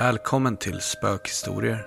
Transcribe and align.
Välkommen 0.00 0.56
till 0.56 0.80
Spökhistorier. 0.80 1.86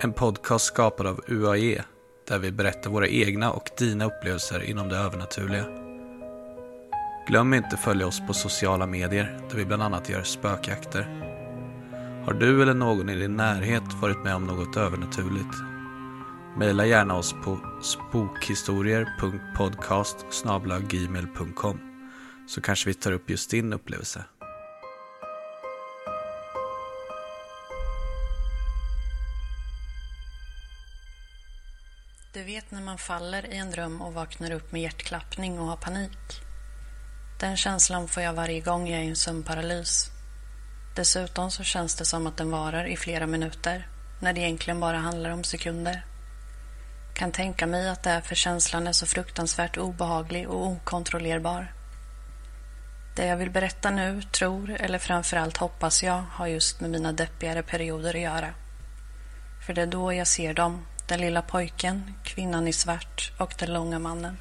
En 0.00 0.12
podcast 0.12 0.64
skapad 0.64 1.06
av 1.06 1.20
UAE 1.28 1.82
där 2.28 2.38
vi 2.38 2.52
berättar 2.52 2.90
våra 2.90 3.08
egna 3.08 3.52
och 3.52 3.70
dina 3.78 4.04
upplevelser 4.04 4.62
inom 4.62 4.88
det 4.88 4.96
övernaturliga. 4.96 5.64
Glöm 7.28 7.54
inte 7.54 7.76
följa 7.76 8.06
oss 8.06 8.20
på 8.26 8.34
sociala 8.34 8.86
medier 8.86 9.40
där 9.50 9.56
vi 9.56 9.64
bland 9.64 9.82
annat 9.82 10.08
gör 10.08 10.22
spökjakter. 10.22 11.02
Har 12.26 12.32
du 12.32 12.62
eller 12.62 12.74
någon 12.74 13.08
i 13.08 13.14
din 13.14 13.36
närhet 13.36 13.92
varit 14.02 14.24
med 14.24 14.34
om 14.34 14.44
något 14.44 14.76
övernaturligt? 14.76 15.56
Maila 16.56 16.86
gärna 16.86 17.16
oss 17.16 17.34
på 17.44 17.58
spokhistorier.podcast 17.82 20.26
så 22.46 22.60
kanske 22.60 22.88
vi 22.88 22.94
tar 22.94 23.12
upp 23.12 23.30
just 23.30 23.50
din 23.50 23.72
upplevelse. 23.72 24.24
När 32.74 32.80
man 32.80 32.98
faller 32.98 33.46
i 33.46 33.56
en 33.56 33.70
dröm 33.70 34.02
och 34.02 34.14
vaknar 34.14 34.50
upp 34.50 34.72
med 34.72 34.82
hjärtklappning 34.82 35.58
och 35.58 35.66
har 35.66 35.76
panik. 35.76 36.42
Den 37.40 37.56
känslan 37.56 38.08
får 38.08 38.22
jag 38.22 38.32
varje 38.32 38.60
gång 38.60 38.88
jag 38.88 39.00
är 39.00 39.04
i 39.04 39.08
en 39.08 39.16
sömnparalys. 39.16 40.10
Dessutom 40.96 41.50
så 41.50 41.62
känns 41.62 41.94
det 41.94 42.04
som 42.04 42.26
att 42.26 42.36
den 42.36 42.50
varar 42.50 42.84
i 42.84 42.96
flera 42.96 43.26
minuter, 43.26 43.88
när 44.20 44.32
det 44.32 44.40
egentligen 44.40 44.80
bara 44.80 44.98
handlar 44.98 45.30
om 45.30 45.44
sekunder. 45.44 46.06
Kan 47.14 47.32
tänka 47.32 47.66
mig 47.66 47.88
att 47.88 48.02
det 48.02 48.10
är 48.10 48.20
för 48.20 48.34
känslan 48.34 48.86
är 48.86 48.92
så 48.92 49.06
fruktansvärt 49.06 49.76
obehaglig 49.76 50.48
och 50.48 50.66
okontrollerbar. 50.66 51.72
Det 53.16 53.26
jag 53.26 53.36
vill 53.36 53.50
berätta 53.50 53.90
nu, 53.90 54.22
tror 54.22 54.70
eller 54.80 54.98
framförallt 54.98 55.56
hoppas 55.56 56.02
jag 56.02 56.24
har 56.30 56.46
just 56.46 56.80
med 56.80 56.90
mina 56.90 57.12
deppigare 57.12 57.62
perioder 57.62 58.14
att 58.14 58.20
göra. 58.20 58.54
För 59.66 59.74
det 59.74 59.82
är 59.82 59.86
då 59.86 60.12
jag 60.12 60.26
ser 60.26 60.54
dem, 60.54 60.86
den 61.06 61.20
lilla 61.20 61.42
pojken, 61.42 62.14
kvinnan 62.22 62.68
i 62.68 62.72
svart 62.72 63.32
och 63.38 63.54
den 63.58 63.72
långa 63.72 63.98
mannen. 63.98 64.36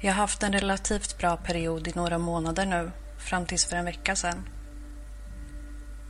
Jag 0.00 0.12
har 0.12 0.20
haft 0.20 0.42
en 0.42 0.52
relativt 0.52 1.18
bra 1.18 1.36
period 1.36 1.88
i 1.88 1.92
några 1.94 2.18
månader 2.18 2.66
nu, 2.66 2.90
fram 3.18 3.46
tills 3.46 3.66
för 3.66 3.76
en 3.76 3.84
vecka 3.84 4.16
sedan. 4.16 4.48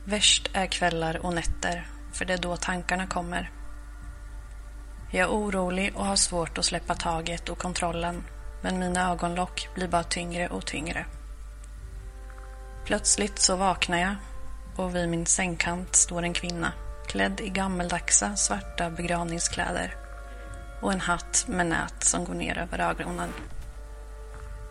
Värst 0.03 0.49
är 0.53 0.65
kvällar 0.65 1.25
och 1.25 1.33
nätter, 1.33 1.87
för 2.13 2.25
det 2.25 2.33
är 2.33 2.37
då 2.37 2.57
tankarna 2.57 3.07
kommer. 3.07 3.58
Jag 5.11 5.21
är 5.21 5.33
orolig 5.33 5.95
och 5.95 6.05
har 6.05 6.15
svårt 6.15 6.57
att 6.57 6.65
släppa 6.65 6.95
taget 6.95 7.49
och 7.49 7.57
kontrollen, 7.57 8.23
men 8.61 8.79
mina 8.79 9.11
ögonlock 9.11 9.69
blir 9.75 9.87
bara 9.87 10.03
tyngre 10.03 10.47
och 10.47 10.65
tyngre. 10.65 11.05
Plötsligt 12.85 13.39
så 13.39 13.55
vaknar 13.55 13.97
jag 13.97 14.15
och 14.75 14.95
vid 14.95 15.09
min 15.09 15.25
sängkant 15.25 15.95
står 15.95 16.23
en 16.23 16.33
kvinna 16.33 16.73
klädd 17.07 17.41
i 17.41 17.49
gammeldagsa 17.49 18.35
svarta 18.35 18.89
begravningskläder 18.89 19.95
och 20.81 20.93
en 20.93 21.01
hatt 21.01 21.45
med 21.47 21.65
nät 21.65 22.03
som 22.03 22.25
går 22.25 22.33
ner 22.33 22.57
över 22.57 22.79
ögonen. 22.79 23.29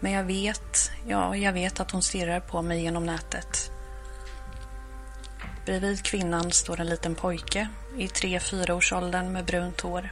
Men 0.00 0.12
jag 0.12 0.24
vet, 0.24 0.90
ja, 1.06 1.36
jag 1.36 1.52
vet 1.52 1.80
att 1.80 1.90
hon 1.90 2.02
stirrar 2.02 2.40
på 2.40 2.62
mig 2.62 2.82
genom 2.82 3.06
nätet. 3.06 3.70
Bredvid 5.64 6.02
kvinnan 6.02 6.52
står 6.52 6.80
en 6.80 6.86
liten 6.86 7.14
pojke 7.14 7.68
i 7.96 8.08
tre 8.08 8.40
fyraårsåldern 8.40 9.32
med 9.32 9.44
brunt 9.44 9.80
hår. 9.80 10.10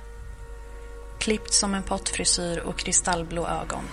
Klippt 1.26 1.52
som 1.52 1.74
en 1.74 1.82
pottfrisyr 1.82 2.58
och 2.58 2.78
kristallblå 2.78 3.46
ögon. 3.46 3.84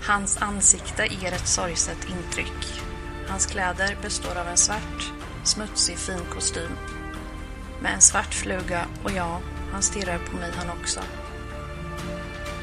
Hans 0.00 0.42
ansikte 0.42 1.06
ger 1.06 1.32
ett 1.32 1.48
sorgset 1.48 1.98
intryck. 2.08 2.82
Hans 3.28 3.46
kläder 3.46 3.96
består 4.02 4.38
av 4.38 4.48
en 4.48 4.56
svart, 4.56 5.12
smutsig 5.44 5.96
fin 5.96 6.24
kostym. 6.30 6.70
Med 7.82 7.94
en 7.94 8.00
svart 8.00 8.34
fluga 8.34 8.86
och 9.04 9.10
ja, 9.10 9.40
han 9.72 9.82
stirrar 9.82 10.18
på 10.18 10.36
mig 10.36 10.50
han 10.56 10.70
också. 10.70 11.00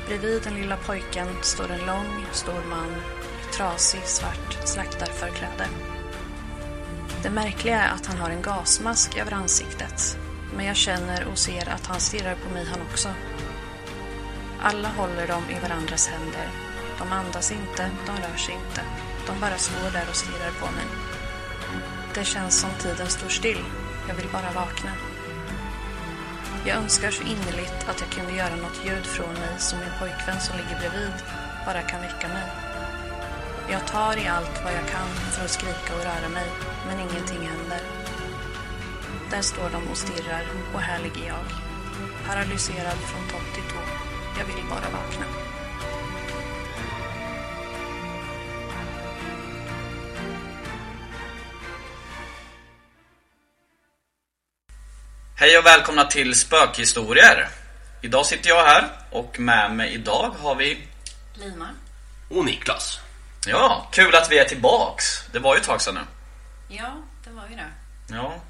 Bredvid 0.08 0.44
den 0.44 0.54
lilla 0.54 0.78
pojken 0.78 1.28
står 1.42 1.72
en 1.72 1.86
lång, 1.86 2.26
stor 2.32 2.64
man 2.70 2.96
i 3.42 3.54
trasig, 3.54 4.04
svart 4.04 4.68
slaktarförkläde. 4.68 5.68
Det 7.24 7.30
märkliga 7.30 7.82
är 7.82 7.94
att 7.94 8.06
han 8.06 8.18
har 8.18 8.30
en 8.30 8.42
gasmask 8.42 9.18
över 9.18 9.32
ansiktet, 9.32 10.18
men 10.56 10.66
jag 10.66 10.76
känner 10.76 11.28
och 11.32 11.38
ser 11.38 11.70
att 11.70 11.86
han 11.86 12.00
stirrar 12.00 12.36
på 12.36 12.54
mig 12.54 12.66
han 12.66 12.82
också. 12.92 13.10
Alla 14.62 14.88
håller 14.88 15.28
dem 15.28 15.44
i 15.50 15.60
varandras 15.60 16.08
händer 16.08 16.50
de 17.00 17.12
andas 17.12 17.52
inte, 17.52 17.92
de 18.06 18.12
rör 18.12 18.38
sig 18.38 18.56
inte. 18.56 18.82
De 19.28 19.40
bara 19.40 19.58
står 19.58 19.92
där 19.92 20.10
och 20.10 20.16
stirrar 20.16 20.52
på 20.60 20.66
mig. 20.66 20.86
Det 22.14 22.26
känns 22.26 22.60
som 22.60 22.70
tiden 22.80 23.08
står 23.08 23.30
still. 23.30 23.64
Jag 24.08 24.16
vill 24.16 24.30
bara 24.32 24.52
vakna. 24.52 24.92
Jag 26.68 26.78
önskar 26.78 27.12
så 27.12 27.24
innerligt 27.24 27.90
att 27.90 28.02
jag 28.02 28.10
kunde 28.10 28.32
göra 28.32 28.56
något 28.56 28.86
ljud 28.86 29.06
från 29.06 29.34
mig 29.34 29.54
som 29.58 29.80
min 29.80 29.94
pojkvän 30.00 30.42
som 30.42 30.58
ligger 30.58 30.80
bredvid 30.80 31.18
bara 31.66 31.82
kan 31.82 32.02
väcka 32.02 32.28
mig. 32.28 32.48
Jag 33.70 33.88
tar 33.88 34.18
i 34.18 34.28
allt 34.28 34.64
vad 34.64 34.74
jag 34.74 34.88
kan 34.96 35.08
för 35.08 35.46
att 35.46 35.52
skrika 35.52 35.96
och 35.96 36.04
röra 36.04 36.30
mig, 36.30 36.50
men 36.88 37.00
ingenting 37.00 37.48
händer. 37.48 37.82
Där 39.32 39.42
står 39.42 39.70
de 39.70 39.88
och 39.92 39.98
stirrar 39.98 40.44
och 40.74 40.80
här 40.80 41.00
ligger 41.00 41.28
jag. 41.28 41.46
Paralyserad 42.28 43.00
från 43.10 43.28
topp 43.32 43.48
till 43.54 43.68
tå. 43.72 43.82
Jag 44.40 44.46
vill 44.46 44.66
bara 44.70 44.90
vakna. 45.00 45.26
Hej 55.46 55.58
och 55.58 55.66
välkomna 55.66 56.04
till 56.06 56.36
Spökhistorier. 56.36 57.50
Idag 58.02 58.26
sitter 58.26 58.50
jag 58.50 58.66
här 58.66 58.90
och 59.12 59.40
med 59.40 59.72
mig 59.72 59.94
idag 59.94 60.36
har 60.42 60.56
vi 60.56 60.88
Lina. 61.34 61.70
Och 62.30 62.46
Niklas. 62.46 63.00
Ja, 63.48 63.90
kul 63.92 64.16
att 64.16 64.32
vi 64.32 64.38
är 64.40 64.46
tillbaks. 64.46 65.24
Det 65.32 65.40
var 65.40 65.56
ju 65.56 65.60
ett 65.60 65.68
tag 65.68 65.82
sedan 65.82 65.96
nu. 65.96 66.02
Ja, 66.76 66.98
det 67.24 67.30
var 67.30 67.44
ju 67.50 67.56
det. 67.56 67.70
Ja. 68.08 68.42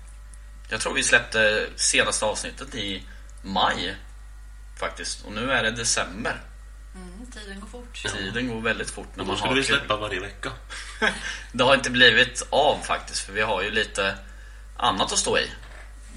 Jag 0.69 0.81
tror 0.81 0.94
vi 0.94 1.03
släppte 1.03 1.67
senaste 1.75 2.25
avsnittet 2.25 2.75
i 2.75 3.03
maj 3.41 3.96
faktiskt. 4.79 5.25
Och 5.25 5.31
nu 5.31 5.52
är 5.52 5.64
det 5.64 5.72
december. 5.72 6.41
Mm, 6.96 7.31
tiden 7.31 7.59
går 7.59 7.67
fort. 7.67 8.03
Tiden 8.14 8.47
går 8.47 8.61
väldigt 8.61 8.90
fort 8.91 9.16
när 9.16 9.22
Och 9.22 9.28
man 9.28 9.35
då 9.35 9.37
skulle 9.37 9.52
har 9.52 9.55
vi 9.55 9.64
kul. 9.64 9.78
släppa 9.79 9.96
varje 9.97 10.19
vecka. 10.19 10.52
Det 11.52 11.64
har 11.64 11.73
inte 11.75 11.90
blivit 11.91 12.47
av 12.49 12.79
faktiskt 12.84 13.19
för 13.25 13.34
vi 13.34 13.41
har 13.41 13.61
ju 13.61 13.72
lite 13.72 14.16
annat 14.78 15.11
att 15.11 15.19
stå 15.19 15.37
i. 15.37 15.49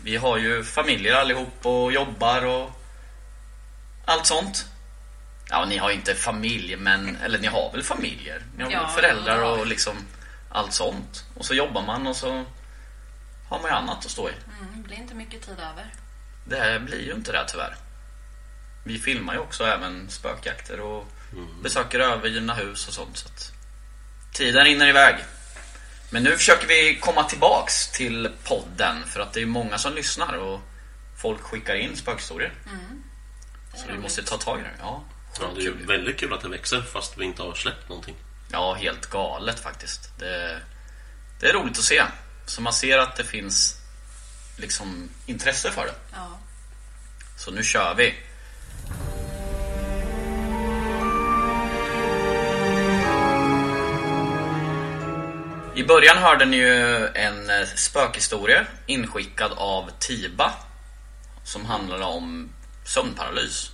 Vi 0.02 0.16
har 0.16 0.38
ju 0.38 0.64
familjer 0.64 1.14
allihop 1.14 1.66
och 1.66 1.92
jobbar 1.92 2.44
och 2.44 2.70
allt 4.04 4.26
sånt. 4.26 4.66
Ja, 5.50 5.64
ni 5.64 5.76
har 5.76 5.90
ju 5.90 5.96
inte 5.96 6.14
familj 6.14 6.76
men, 6.76 7.16
eller 7.16 7.38
ni 7.38 7.46
har 7.46 7.72
väl 7.72 7.82
familjer? 7.82 8.42
Ni 8.56 8.64
har 8.64 8.70
Ja, 8.70 8.82
väl 8.82 8.90
föräldrar 8.90 9.42
och 9.42 9.66
liksom 9.66 9.96
allt 10.50 10.72
sånt. 10.72 11.24
Och 11.34 11.44
så 11.44 11.54
jobbar 11.54 11.82
man 11.82 12.06
och 12.06 12.16
så 12.16 12.44
har 13.48 13.58
man 13.60 13.70
ju 13.70 13.76
annat 13.76 14.04
att 14.04 14.10
stå 14.10 14.28
i. 14.28 14.32
Mm, 14.32 14.72
det 14.76 14.88
blir 14.88 14.96
inte 14.96 15.14
mycket 15.14 15.42
tid 15.42 15.56
över. 15.60 15.86
Det 16.44 16.56
här 16.56 16.78
blir 16.78 17.04
ju 17.06 17.12
inte 17.12 17.32
det 17.32 17.44
tyvärr. 17.48 17.76
Vi 18.84 18.98
filmar 18.98 19.34
ju 19.34 19.40
också 19.40 19.64
även 19.64 20.10
spökjakter 20.10 20.80
och 20.80 21.06
besöker 21.62 22.00
övergivna 22.00 22.54
hus 22.54 22.88
och 22.88 22.94
sånt. 22.94 23.16
Så 23.16 23.28
att 23.28 23.52
tiden 24.32 24.64
rinner 24.64 24.88
iväg. 24.88 25.16
Men 26.10 26.22
nu 26.22 26.36
försöker 26.36 26.66
vi 26.66 26.98
komma 27.00 27.24
tillbaks 27.24 27.92
till 27.92 28.30
podden 28.44 29.04
för 29.06 29.20
att 29.20 29.32
det 29.32 29.42
är 29.42 29.46
många 29.46 29.78
som 29.78 29.94
lyssnar 29.94 30.32
och 30.36 30.60
folk 31.16 31.40
skickar 31.40 31.74
in 31.74 31.96
spökhistorier. 31.96 32.52
Så 33.74 33.92
vi 33.92 33.98
måste 33.98 34.22
ta 34.22 34.36
tag 34.36 34.60
i 34.60 34.62
det. 34.62 34.70
Ja, 34.80 35.04
Ja, 35.40 35.50
det 35.54 35.60
är 35.60 35.64
ju 35.64 35.86
väldigt 35.86 36.20
kul 36.20 36.32
att 36.32 36.40
det 36.40 36.48
växer 36.48 36.82
fast 36.82 37.18
vi 37.18 37.24
inte 37.24 37.42
har 37.42 37.54
släppt 37.54 37.88
någonting. 37.88 38.14
Ja, 38.52 38.74
helt 38.74 39.06
galet 39.06 39.60
faktiskt. 39.60 40.18
Det, 40.18 40.60
det 41.40 41.48
är 41.48 41.52
roligt 41.52 41.78
att 41.78 41.84
se. 41.84 42.02
Så 42.46 42.62
man 42.62 42.72
ser 42.72 42.98
att 42.98 43.16
det 43.16 43.24
finns 43.24 43.80
liksom 44.56 45.08
intresse 45.26 45.70
för 45.70 45.86
det. 45.86 45.94
Ja. 46.12 46.38
Så 47.36 47.50
nu 47.50 47.62
kör 47.62 47.94
vi. 47.94 48.14
I 55.78 55.84
början 55.84 56.18
hörde 56.18 56.44
ni 56.44 56.56
ju 56.56 57.06
en 57.06 57.50
eh, 57.50 57.66
spökhistoria 57.76 58.66
inskickad 58.86 59.52
av 59.52 59.90
Tiba 59.98 60.52
som 61.44 61.64
handlade 61.66 62.04
om 62.04 62.48
sömnparalys. 62.84 63.70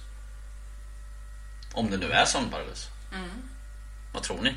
Om 1.73 1.91
det 1.91 1.97
nu 1.97 2.11
är 2.13 2.25
sömnparalys. 2.25 2.89
Vad 4.13 4.23
tror 4.23 4.43
ni? 4.43 4.55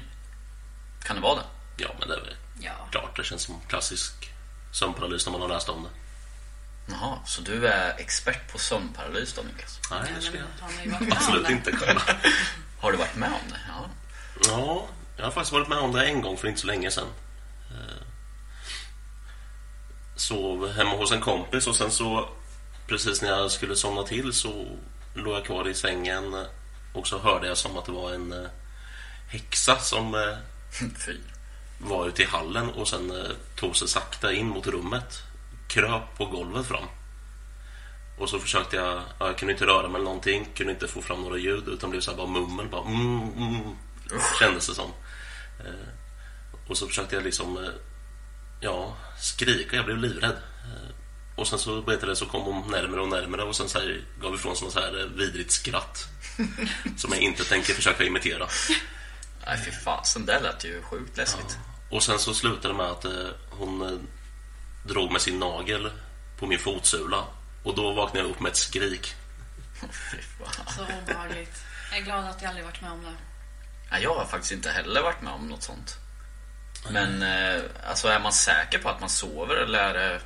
Kan 1.04 1.16
det 1.16 1.22
vara 1.22 1.36
det? 1.36 1.44
Ja, 1.78 1.90
men 2.00 2.08
det 2.08 2.14
är 2.16 2.20
väl 2.20 2.36
Ja. 2.60 2.72
klart. 2.92 3.16
Det 3.18 3.24
känns 3.24 3.42
som 3.42 3.62
klassisk 3.68 4.14
sömnparalys 4.72 5.26
när 5.26 5.32
man 5.32 5.42
har 5.42 5.48
läst 5.50 5.70
om 5.70 5.84
det. 5.84 5.90
Jaha, 6.94 7.18
så 7.26 7.42
du 7.42 7.68
är 7.68 7.96
expert 7.98 8.52
på 8.52 8.58
sömnparalys 8.60 9.34
då 9.34 9.42
Niklas? 9.42 9.80
Nej, 9.92 10.12
det 10.16 10.22
ska 10.22 10.38
jag 10.38 11.12
absolut 11.12 11.50
inte 11.50 11.72
kunna. 11.72 12.02
Har 12.80 12.92
du 12.92 12.98
varit 12.98 13.16
med 13.16 13.30
om 13.30 13.50
det? 13.52 13.60
Ja. 13.68 13.86
Ja, 14.48 14.88
jag 15.18 15.24
har 15.26 15.32
faktiskt 15.32 15.54
varit 15.54 15.68
med 15.68 15.78
om 15.78 15.92
det 15.92 16.06
en 16.06 16.22
gång 16.22 16.38
för 16.38 16.48
inte 16.48 16.62
så 16.62 16.68
länge 16.68 16.92
sedan. 16.92 17.08
Sov 20.18 20.72
hemma 20.72 20.96
hos 20.96 21.12
en 21.12 21.22
kompis 21.22 21.68
och 21.68 21.76
sen 21.76 21.92
så 21.92 22.30
precis 22.88 23.22
när 23.22 23.30
jag 23.30 23.52
skulle 23.52 23.76
somna 23.76 24.04
till 24.04 24.34
så 24.34 24.66
låg 25.14 25.34
jag 25.34 25.46
kvar 25.46 25.68
i 25.68 25.74
sängen 25.74 26.46
och 26.94 27.08
så 27.08 27.20
hörde 27.20 27.48
jag 27.48 27.58
som 27.58 27.78
att 27.78 27.86
det 27.86 27.92
var 27.92 28.14
en 28.14 28.32
eh, 28.32 28.50
häxa 29.28 29.80
som 29.80 30.16
eh, 30.16 30.38
var 31.78 32.08
ute 32.08 32.22
i 32.22 32.26
hallen 32.26 32.70
och 32.70 32.88
sen 32.88 33.12
eh, 33.12 33.32
tog 33.56 33.76
sig 33.76 33.88
sakta 33.88 34.34
in 34.34 34.48
mot 34.48 34.68
rummet. 34.68 35.22
Kröp 35.68 36.18
på 36.18 36.26
golvet 36.26 36.66
fram. 36.66 36.86
Och 38.18 38.30
så 38.30 38.40
försökte 38.40 38.76
jag, 38.76 39.02
ja, 39.20 39.28
jag 39.28 39.38
kunde 39.38 39.54
inte 39.54 39.66
röra 39.66 39.88
mig 39.88 39.96
eller 39.96 40.06
någonting, 40.06 40.48
kunde 40.56 40.74
inte 40.74 40.88
få 40.88 41.02
fram 41.02 41.22
några 41.22 41.38
ljud 41.38 41.68
utan 41.68 41.90
blev 41.90 42.02
så 42.02 42.16
bara 42.16 42.28
mummel, 42.28 42.68
bara 42.68 42.86
mm, 42.86 43.34
mm, 43.38 43.76
kändes 44.40 44.68
det 44.68 44.74
som. 44.74 44.92
Och 46.68 46.78
så 46.78 46.88
försökte 46.88 47.16
jag 47.16 47.24
liksom, 47.24 47.70
ja, 48.60 48.98
skrika, 49.20 49.76
jag 49.76 49.86
blev 49.86 49.98
livrädd. 49.98 50.38
Eh, 50.64 50.96
och 51.36 51.48
sen 51.48 51.60
så 51.60 51.82
berättade 51.82 52.12
det 52.12 52.16
så 52.16 52.26
kom 52.26 52.42
hon 52.42 52.72
närmare 52.72 53.02
och 53.02 53.10
närmare 53.10 53.44
och 53.44 53.56
sen 53.56 53.70
så 53.70 53.80
här 53.80 54.02
gav 54.22 54.36
ifrån 54.36 54.56
sig 54.56 54.66
något 54.66 54.74
så 54.74 54.80
här 54.80 55.00
eh, 55.00 55.06
vidrigt 55.06 55.52
skratt. 55.52 56.08
som 56.98 57.12
jag 57.12 57.22
inte 57.22 57.44
tänker 57.44 57.74
försöka 57.74 58.04
imitera. 58.04 58.48
Nej 59.46 59.58
fy 59.66 59.72
fasen, 59.72 60.26
det 60.26 60.40
lät 60.40 60.66
ju 60.66 60.82
sjukt 60.82 61.18
läskigt. 61.18 61.58
Och 61.90 62.04
sen 62.04 62.20
så 62.20 62.34
slutade 62.34 62.68
det 62.68 62.78
med 62.78 62.86
att 62.86 63.06
eh, 63.06 63.28
hon 63.50 64.08
drog 64.84 65.12
med 65.12 65.22
sin 65.22 65.40
nagel 65.40 65.92
på 66.40 66.48
min 66.48 66.60
fotsula. 66.60 67.24
Och 67.64 67.76
då 67.76 67.94
vaknade 67.94 68.28
jag 68.28 68.32
upp 68.32 68.40
med 68.40 68.50
ett 68.50 68.58
skrik. 68.58 69.16
Så 70.76 70.82
obehagligt. 70.82 71.64
Jag 71.92 72.00
är 72.00 72.04
glad 72.04 72.26
att 72.26 72.42
jag 72.42 72.50
aldrig 72.50 72.66
varit 72.66 72.82
med 72.82 72.92
om 72.92 73.04
det. 73.04 73.16
Ja, 73.92 74.00
jag 74.00 74.16
har 74.16 74.26
faktiskt 74.26 74.52
inte 74.52 74.70
heller 74.70 75.02
varit 75.02 75.22
med 75.22 75.34
om 75.34 75.48
något 75.48 75.64
sånt. 75.64 75.98
Men 76.92 77.24
eh, 77.24 77.62
alltså 77.90 78.08
är 78.08 78.20
man 78.20 78.34
säker 78.34 78.80
på 78.80 78.90
att 78.90 79.00
man 79.00 79.10
sover 79.10 79.56
eller 79.56 79.80
är 79.80 79.94
det... 79.94 80.22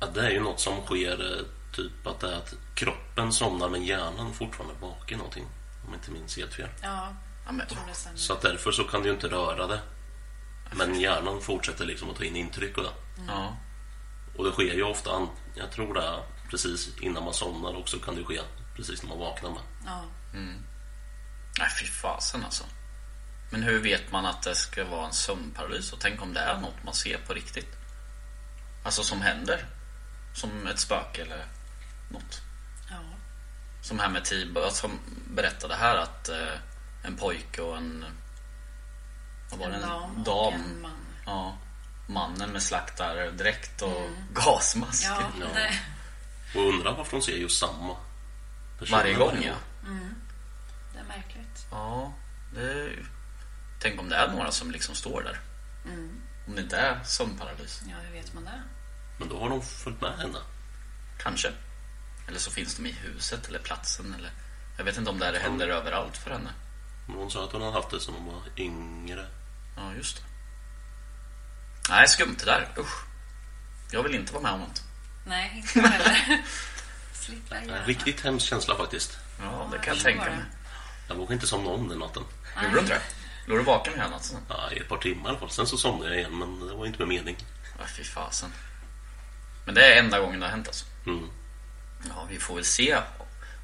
Ja, 0.00 0.06
det 0.06 0.20
är 0.26 0.30
ju 0.30 0.40
något 0.40 0.60
som 0.60 0.82
sker, 0.84 1.38
eh, 1.38 1.44
typ 1.72 2.06
att 2.06 2.20
det 2.20 2.32
är 2.32 2.36
att 2.36 2.54
kroppen 2.74 3.32
somnar 3.32 3.68
men 3.68 3.84
hjärnan 3.84 4.34
fortfarande 4.34 4.74
vaken 4.80 5.18
någonting. 5.18 5.44
Om 5.84 5.92
jag 5.92 5.96
inte 5.96 6.10
minns 6.10 6.36
helt 6.36 6.54
fel. 6.54 6.68
Ja, 6.82 7.08
jag 7.58 7.68
tror 7.68 7.80
det 7.88 7.94
stämmer. 7.94 8.16
Så 8.18 8.32
att 8.32 8.42
därför 8.42 8.72
så 8.72 8.84
kan 8.84 9.02
du 9.02 9.08
ju 9.08 9.14
inte 9.14 9.28
röra 9.28 9.66
det. 9.66 9.80
Men 10.72 11.00
hjärnan 11.00 11.40
fortsätter 11.40 11.84
liksom 11.84 12.10
att 12.10 12.16
ta 12.16 12.24
in 12.24 12.36
intryck 12.36 12.78
och 12.78 12.84
det. 12.84 13.22
ja. 13.28 13.56
Och 14.36 14.44
det 14.44 14.52
sker 14.52 14.74
ju 14.74 14.82
ofta, 14.82 15.26
jag 15.54 15.72
tror 15.72 15.94
det 15.94 16.20
precis 16.50 16.88
innan 17.00 17.24
man 17.24 17.34
somnar 17.34 17.76
också 17.76 17.98
kan 17.98 18.16
det 18.16 18.24
ske 18.24 18.40
precis 18.76 19.02
när 19.02 19.08
man 19.08 19.18
vaknar 19.18 19.50
med. 19.50 19.62
Ja. 19.86 20.04
Nej 21.58 21.68
fy 21.80 21.86
fasen 21.86 22.44
alltså. 22.44 22.64
Men 23.50 23.62
hur 23.62 23.78
vet 23.78 24.12
man 24.12 24.26
att 24.26 24.42
det 24.42 24.54
ska 24.54 24.84
vara 24.84 25.06
en 25.06 25.12
sömnparalys? 25.12 25.92
Och 25.92 26.00
tänk 26.00 26.22
om 26.22 26.34
det 26.34 26.40
är 26.40 26.60
något 26.60 26.84
man 26.84 26.94
ser 26.94 27.18
på 27.18 27.34
riktigt? 27.34 27.76
Alltså 28.84 29.02
som 29.02 29.20
händer? 29.20 29.64
Som 30.34 30.66
ett 30.66 30.78
spöke 30.78 31.22
eller 31.22 31.46
något? 32.08 32.42
ja. 32.90 32.96
Som 33.80 33.98
här 33.98 34.08
med 34.08 34.24
Tiba 34.24 34.70
som 34.70 34.98
berättade 35.30 35.74
här 35.74 35.96
att 35.96 36.28
eh, 36.28 36.54
en 37.02 37.16
pojke 37.16 37.62
och 37.62 37.76
en... 37.76 38.04
Vad 39.50 39.60
var 39.60 39.68
det? 39.68 39.74
En 39.74 40.22
dam 40.24 40.26
och 40.26 40.52
en 40.52 40.80
man. 40.82 41.06
Ja. 41.26 41.56
Mannen 42.06 42.50
med 42.50 42.62
slaktardräkt 42.62 43.82
och 43.82 44.10
gasmask. 44.32 45.04
Ja, 45.04 45.30
Ja. 45.40 45.68
Och 46.54 46.68
undrar 46.68 46.96
varför 46.96 47.16
de 47.16 47.22
ser 47.22 47.36
just 47.36 47.58
samma 47.58 47.96
personer 48.78 48.98
Varje 48.98 49.14
gång 49.14 49.42
ja. 49.42 49.54
det 50.92 50.98
är 50.98 51.04
märkligt. 51.04 51.66
Ja, 51.70 52.12
det... 52.54 52.92
Tänk 53.78 54.00
om 54.00 54.08
det 54.08 54.16
är 54.16 54.28
några 54.28 54.50
som 54.50 54.70
liksom 54.70 54.94
står 54.94 55.22
där. 55.22 55.40
Om 56.46 56.54
det 56.54 56.60
inte 56.62 56.76
är 56.76 57.04
sömnparalys. 57.04 57.82
Ja, 57.86 57.96
hur 58.06 58.12
vet 58.12 58.34
man 58.34 58.44
det? 58.44 58.62
Men 59.18 59.28
då 59.28 59.38
har 59.40 59.48
de 59.50 59.62
följt 59.62 60.00
med 60.00 60.12
henne. 60.18 60.38
Kanske. 61.18 61.52
Eller 62.28 62.38
så 62.38 62.50
finns 62.50 62.76
de 62.76 62.86
i 62.86 62.92
huset 62.92 63.48
eller 63.48 63.58
platsen. 63.58 64.14
Eller... 64.18 64.30
Jag 64.76 64.84
vet 64.84 64.96
inte 64.96 65.10
om 65.10 65.18
det 65.18 65.26
här 65.26 65.32
händer 65.40 65.68
överallt 65.68 66.16
för 66.16 66.30
henne. 66.30 66.50
Men 67.06 67.16
hon 67.16 67.30
sa 67.30 67.44
att 67.44 67.52
hon 67.52 67.62
hade 67.62 67.72
haft 67.74 67.90
det 67.90 68.00
som 68.00 68.14
hon 68.14 68.26
var 68.26 68.42
yngre. 68.56 69.26
Ja, 69.76 69.94
just 69.94 70.16
det. 70.16 70.22
Nej, 71.90 72.08
skumt 72.08 72.36
det 72.38 72.44
där. 72.44 72.68
Usch. 72.78 73.04
Jag 73.90 74.02
vill 74.02 74.14
inte 74.14 74.32
vara 74.32 74.42
med 74.42 74.52
om 74.52 74.60
något. 74.60 74.82
Nej, 75.26 75.52
inte 75.56 75.78
jag 75.78 75.88
heller. 75.88 76.42
Slippa 77.12 77.56
En 77.56 77.68
gärna. 77.68 77.84
riktigt 77.84 78.20
hemsk 78.20 78.46
känsla 78.46 78.76
faktiskt. 78.76 79.18
Ja, 79.40 79.68
det 79.72 79.78
kan 79.78 79.94
jag 79.94 80.02
tänka 80.04 80.24
mig. 80.24 80.44
Jag 81.08 81.14
vågade 81.14 81.34
inte 81.34 81.46
somna 81.46 81.70
om 81.70 81.88
den 81.88 81.98
natten. 81.98 82.22
Gjorde 82.62 82.74
du 82.74 82.80
inte 82.80 82.94
det? 82.94 83.00
Låg 83.46 83.58
du 83.58 83.62
vaken 83.64 83.92
hela 83.94 84.08
natten? 84.08 84.36
Ja, 84.48 84.70
i 84.72 84.78
ett 84.78 84.88
par 84.88 84.96
timmar 84.98 85.24
i 85.26 85.28
alla 85.28 85.38
fall. 85.38 85.50
Sen 85.50 85.66
så 85.66 85.76
somnade 85.78 86.10
jag 86.10 86.18
igen, 86.18 86.38
men 86.38 86.66
det 86.68 86.74
var 86.74 86.86
inte 86.86 86.98
med 86.98 87.08
mening. 87.08 87.36
Ja, 87.78 87.84
fy 87.96 88.04
fasen. 88.04 88.52
Men 89.64 89.74
det 89.74 89.94
är 89.94 89.98
enda 89.98 90.20
gången 90.20 90.40
det 90.40 90.46
har 90.46 90.50
hänt 90.50 90.66
alltså. 90.66 90.84
Mm. 91.06 91.30
Ja, 92.08 92.26
vi 92.30 92.38
får 92.38 92.54
väl 92.54 92.64
se 92.64 92.98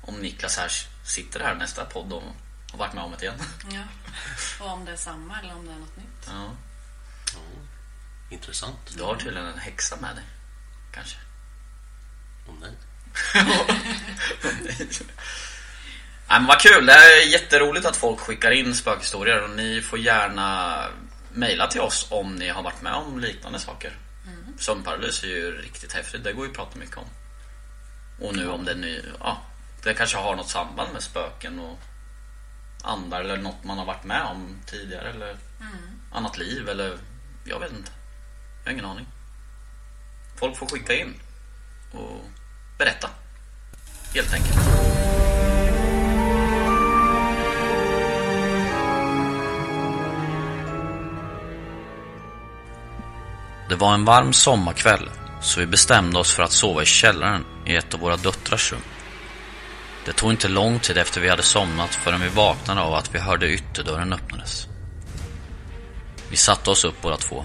om 0.02 0.14
Niklas 0.14 0.56
här 0.58 0.72
sitter 1.04 1.40
här 1.40 1.54
nästa 1.54 1.84
podd 1.84 2.12
och 2.12 2.22
har 2.70 2.78
varit 2.78 2.94
med 2.94 3.04
om 3.04 3.10
det 3.18 3.22
igen. 3.22 3.42
Ja. 3.70 3.82
Och 4.64 4.72
om 4.72 4.84
det 4.84 4.92
är 4.92 4.96
samma 4.96 5.40
eller 5.40 5.54
om 5.54 5.66
det 5.66 5.72
är 5.72 5.78
något 5.78 5.96
nytt. 5.96 6.26
Ja, 6.26 6.50
Ja, 7.34 7.40
intressant. 8.30 8.76
du 8.96 9.02
har 9.02 9.16
tydligen 9.16 9.46
en 9.48 9.58
häxa 9.58 9.96
med 9.96 10.16
dig. 10.16 10.24
Kanske. 10.92 11.16
Åh 12.48 12.54
nej. 12.60 12.72
Nej, 14.44 14.88
men 16.38 16.46
vad 16.46 16.60
kul! 16.60 16.86
Det 16.86 16.92
är 16.92 17.32
jätteroligt 17.32 17.86
att 17.86 17.96
folk 17.96 18.20
skickar 18.20 18.50
in 18.50 18.74
spökhistorier 18.74 19.42
och 19.42 19.50
ni 19.50 19.82
får 19.82 19.98
gärna 19.98 20.78
mejla 21.32 21.66
till 21.66 21.80
oss 21.80 22.06
om 22.10 22.36
ni 22.36 22.48
har 22.48 22.62
varit 22.62 22.82
med 22.82 22.94
om 22.94 23.20
liknande 23.20 23.58
saker. 23.58 23.92
Sömnparalys 24.58 25.22
är 25.22 25.28
ju 25.28 25.62
riktigt 25.62 25.92
häftigt, 25.92 26.24
det 26.24 26.32
går 26.32 26.44
ju 26.44 26.50
att 26.50 26.56
prata 26.56 26.78
mycket 26.78 26.96
om. 26.96 27.04
Och 28.20 28.36
nu 28.36 28.48
om 28.48 28.64
det 28.64 28.74
nu, 28.74 29.14
ja, 29.20 29.42
det 29.82 29.94
kanske 29.94 30.18
har 30.18 30.36
något 30.36 30.48
samband 30.48 30.92
med 30.92 31.02
spöken 31.02 31.58
och 31.58 31.78
andar 32.82 33.20
eller 33.20 33.36
något 33.36 33.64
man 33.64 33.78
har 33.78 33.84
varit 33.84 34.04
med 34.04 34.22
om 34.22 34.60
tidigare 34.66 35.10
eller 35.10 35.36
annat 36.12 36.38
liv 36.38 36.68
eller 36.68 36.98
jag 37.44 37.60
vet 37.60 37.72
inte. 37.72 37.90
Jag 38.64 38.70
har 38.70 38.72
ingen 38.72 38.84
aning. 38.84 39.06
Folk 40.36 40.56
får 40.56 40.66
skicka 40.66 40.94
in 40.94 41.14
och 41.92 42.24
berätta. 42.78 43.10
Helt 44.14 44.34
enkelt. 44.34 45.29
Det 53.70 53.76
var 53.76 53.94
en 53.94 54.04
varm 54.04 54.32
sommarkväll 54.32 55.08
så 55.40 55.60
vi 55.60 55.66
bestämde 55.66 56.18
oss 56.18 56.34
för 56.34 56.42
att 56.42 56.52
sova 56.52 56.82
i 56.82 56.86
källaren 56.86 57.44
i 57.66 57.76
ett 57.76 57.94
av 57.94 58.00
våra 58.00 58.16
döttrars 58.16 58.72
rum. 58.72 58.80
Det 60.04 60.12
tog 60.12 60.30
inte 60.30 60.48
lång 60.48 60.78
tid 60.78 60.98
efter 60.98 61.20
vi 61.20 61.28
hade 61.28 61.42
somnat 61.42 61.94
förrän 61.94 62.20
vi 62.20 62.28
vaknade 62.28 62.80
av 62.80 62.94
att 62.94 63.14
vi 63.14 63.18
hörde 63.18 63.52
ytterdörren 63.52 64.12
öppnades. 64.12 64.66
Vi 66.30 66.36
satte 66.36 66.70
oss 66.70 66.84
upp 66.84 67.02
båda 67.02 67.16
två. 67.16 67.44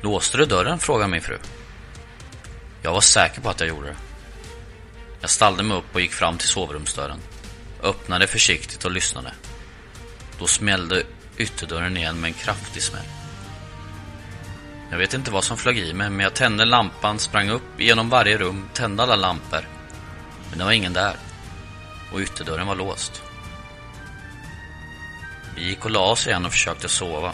Låste 0.00 0.36
du 0.36 0.44
dörren? 0.44 0.78
frågade 0.78 1.10
min 1.10 1.22
fru. 1.22 1.38
Jag 2.82 2.92
var 2.92 3.00
säker 3.00 3.40
på 3.40 3.50
att 3.50 3.60
jag 3.60 3.68
gjorde 3.68 3.88
det. 3.88 3.96
Jag 5.20 5.30
ställde 5.30 5.62
mig 5.62 5.76
upp 5.76 5.94
och 5.94 6.00
gick 6.00 6.12
fram 6.12 6.38
till 6.38 6.48
sovrumsdörren. 6.48 7.18
Öppnade 7.82 8.26
försiktigt 8.26 8.84
och 8.84 8.90
lyssnade. 8.90 9.32
Då 10.38 10.46
smällde 10.46 11.02
ytterdörren 11.36 11.96
igen 11.96 12.20
med 12.20 12.28
en 12.28 12.34
kraftig 12.34 12.82
smäll. 12.82 13.25
Jag 14.90 14.98
vet 14.98 15.14
inte 15.14 15.30
vad 15.30 15.44
som 15.44 15.56
flög 15.56 15.78
i 15.78 15.92
mig, 15.92 16.10
men 16.10 16.20
jag 16.20 16.34
tände 16.34 16.64
lampan, 16.64 17.18
sprang 17.18 17.48
upp 17.48 17.80
genom 17.80 18.08
varje 18.08 18.38
rum, 18.38 18.68
tände 18.74 19.02
alla 19.02 19.16
lampor. 19.16 19.68
Men 20.50 20.58
det 20.58 20.64
var 20.64 20.72
ingen 20.72 20.92
där. 20.92 21.16
Och 22.12 22.20
ytterdörren 22.20 22.66
var 22.66 22.74
låst. 22.74 23.22
Vi 25.56 25.68
gick 25.68 25.84
och 25.84 25.90
la 25.90 26.10
oss 26.10 26.26
igen 26.26 26.46
och 26.46 26.52
försökte 26.52 26.88
sova. 26.88 27.32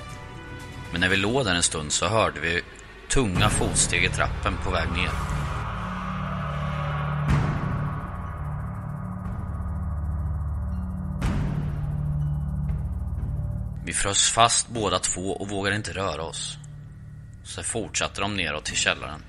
Men 0.92 1.00
när 1.00 1.09
vi 1.09 1.16
låg 1.16 1.44
där 1.44 1.54
en 1.54 1.62
stund 1.62 1.92
så 1.92 2.09
hörde 2.09 2.40
vi 2.40 2.62
tunga 3.09 3.49
fotsteg 3.49 4.04
i 4.04 4.09
trappen 4.09 4.56
på 4.64 4.71
väg 4.71 4.92
ner. 4.92 5.11
Vi 13.85 13.92
frös 13.92 14.30
fast 14.30 14.68
båda 14.68 14.99
två 14.99 15.32
och 15.32 15.49
vågade 15.49 15.76
inte 15.76 15.92
röra 15.92 16.23
oss. 16.23 16.59
Så 17.52 17.62
fortsatte 17.62 18.21
de 18.21 18.37
neråt 18.37 18.64
till 18.64 18.76
källaren. 18.76 19.23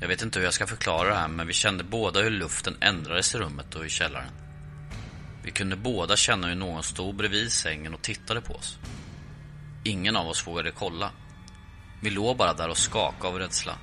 Jag 0.00 0.08
vet 0.08 0.22
inte 0.22 0.38
hur 0.38 0.46
jag 0.46 0.54
ska 0.54 0.66
förklara 0.66 1.08
det 1.08 1.14
här 1.14 1.28
men 1.28 1.46
vi 1.46 1.52
kände 1.52 1.84
båda 1.84 2.20
hur 2.20 2.30
luften 2.30 2.76
ändrades 2.80 3.34
i 3.34 3.38
rummet 3.38 3.74
och 3.74 3.86
i 3.86 3.88
källaren. 3.88 4.30
Vi 5.42 5.50
kunde 5.50 5.76
båda 5.76 6.16
känna 6.16 6.46
hur 6.46 6.54
någon 6.54 6.82
stod 6.82 7.16
bredvid 7.16 7.52
sängen 7.52 7.94
och 7.94 8.02
tittade 8.02 8.40
på 8.40 8.54
oss. 8.54 8.78
Ingen 9.84 10.16
av 10.16 10.28
oss 10.28 10.46
vågade 10.46 10.70
kolla. 10.70 11.10
Vi 12.02 12.10
låg 12.10 12.36
bara 12.36 12.54
där 12.54 12.68
och 12.68 12.78
skakade 12.78 13.28
av 13.28 13.38
rädsla. 13.38 13.78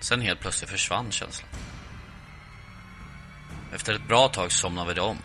Sen 0.00 0.20
helt 0.20 0.40
plötsligt 0.40 0.70
försvann 0.70 1.10
känslan. 1.10 1.50
Efter 3.72 3.94
ett 3.94 4.08
bra 4.08 4.28
tag 4.28 4.52
somnade 4.52 4.94
vi 4.94 5.00
om. 5.00 5.18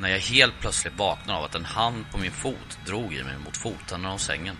När 0.00 0.08
jag 0.08 0.18
helt 0.18 0.60
plötsligt 0.60 0.98
vaknade 0.98 1.38
av 1.38 1.44
att 1.44 1.54
en 1.54 1.64
hand 1.64 2.04
på 2.10 2.18
min 2.18 2.32
fot 2.32 2.78
drog 2.86 3.14
i 3.14 3.24
mig 3.24 3.38
mot 3.38 3.56
fotarna 3.56 4.12
av 4.12 4.18
sängen. 4.18 4.56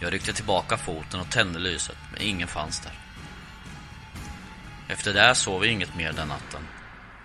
Jag 0.00 0.12
ryckte 0.12 0.32
tillbaka 0.32 0.76
foten 0.76 1.20
och 1.20 1.30
tände 1.30 1.58
lyset, 1.58 1.96
men 2.12 2.22
ingen 2.22 2.48
fanns 2.48 2.80
där. 2.80 2.92
Efter 4.88 5.12
det 5.14 5.34
sov 5.34 5.60
vi 5.60 5.68
inget 5.68 5.96
mer 5.96 6.12
den 6.12 6.28
natten 6.28 6.62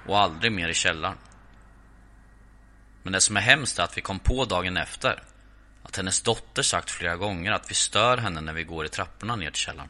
och 0.07 0.19
aldrig 0.19 0.51
mer 0.51 0.69
i 0.69 0.73
källaren. 0.73 1.17
Men 3.03 3.13
det 3.13 3.21
som 3.21 3.37
är 3.37 3.41
hemskt 3.41 3.79
är 3.79 3.83
att 3.83 3.97
vi 3.97 4.01
kom 4.01 4.19
på 4.19 4.45
dagen 4.45 4.77
efter 4.77 5.23
att 5.83 5.97
hennes 5.97 6.21
dotter 6.21 6.63
sagt 6.63 6.91
flera 6.91 7.15
gånger 7.15 7.51
att 7.51 7.71
vi 7.71 7.75
stör 7.75 8.17
henne 8.17 8.41
när 8.41 8.53
vi 8.53 8.63
går 8.63 8.85
i 8.85 8.89
trapporna 8.89 9.35
ner 9.35 9.51
till 9.51 9.61
källaren. 9.61 9.89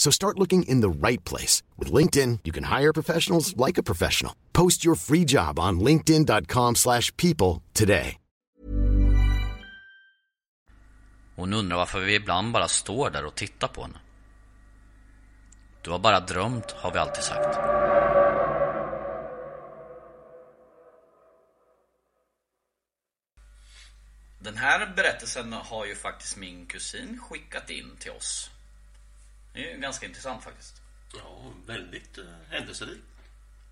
So 0.00 0.10
start 0.10 0.38
looking 0.38 0.62
in 0.62 0.80
the 0.80 0.88
right 1.08 1.22
place. 1.24 1.62
With 1.76 1.92
LinkedIn, 1.92 2.38
you 2.44 2.52
can 2.52 2.64
hire 2.64 2.92
professionals 2.92 3.54
like 3.66 3.76
a 3.76 3.82
professional. 3.82 4.32
Post 4.52 4.82
your 4.82 4.96
free 4.96 5.26
job 5.26 5.58
on 5.58 5.80
linkedin.com 5.80 6.76
slash 6.76 7.14
people 7.16 7.62
today. 7.74 8.16
Hon 11.36 11.52
undrar 11.52 11.76
varför 11.76 12.00
vi 12.00 12.14
ibland 12.14 12.52
bara 12.52 12.68
står 12.68 13.10
där 13.10 13.24
och 13.24 13.34
tittar 13.34 13.68
på 13.68 13.82
henne. 13.82 13.98
Du 15.82 15.90
har 15.90 15.98
bara 15.98 16.20
drömt, 16.20 16.70
har 16.70 16.92
vi 16.92 16.98
alltid 16.98 17.24
sagt. 17.24 17.58
Den 24.38 24.56
här 24.56 24.92
berättelsen 24.96 25.52
har 25.52 25.86
ju 25.86 25.94
faktiskt 25.94 26.36
min 26.36 26.66
kusin 26.66 27.20
skickat 27.30 27.70
in 27.70 27.96
till 27.98 28.10
oss. 28.10 28.50
Det 29.60 29.70
är 29.70 29.74
ju 29.74 29.80
ganska 29.80 30.06
intressant 30.06 30.44
faktiskt. 30.44 30.82
Ja, 31.14 31.52
väldigt 31.66 32.18
eh, 32.18 32.24
händelserikt. 32.48 33.04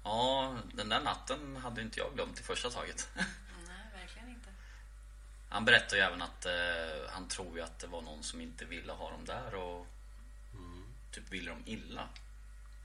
Ja, 0.04 0.56
den 0.72 0.88
där 0.88 1.00
natten 1.00 1.56
hade 1.56 1.82
inte 1.82 2.00
jag 2.00 2.14
glömt 2.14 2.40
i 2.40 2.42
första 2.42 2.70
taget. 2.70 3.08
Nej, 3.16 4.00
verkligen 4.00 4.28
inte. 4.28 4.48
Han 5.48 5.64
berättar 5.64 5.96
ju 5.96 6.02
även 6.02 6.22
att 6.22 6.46
eh, 6.46 6.52
han 7.10 7.28
tror 7.28 7.56
ju 7.56 7.62
att 7.62 7.78
det 7.78 7.86
var 7.86 8.02
någon 8.02 8.22
som 8.22 8.40
inte 8.40 8.64
ville 8.64 8.92
ha 8.92 9.10
dem 9.10 9.24
där 9.24 9.54
och 9.54 9.86
typ 11.10 11.32
ville 11.32 11.50
dem 11.50 11.62
illa. 11.66 12.08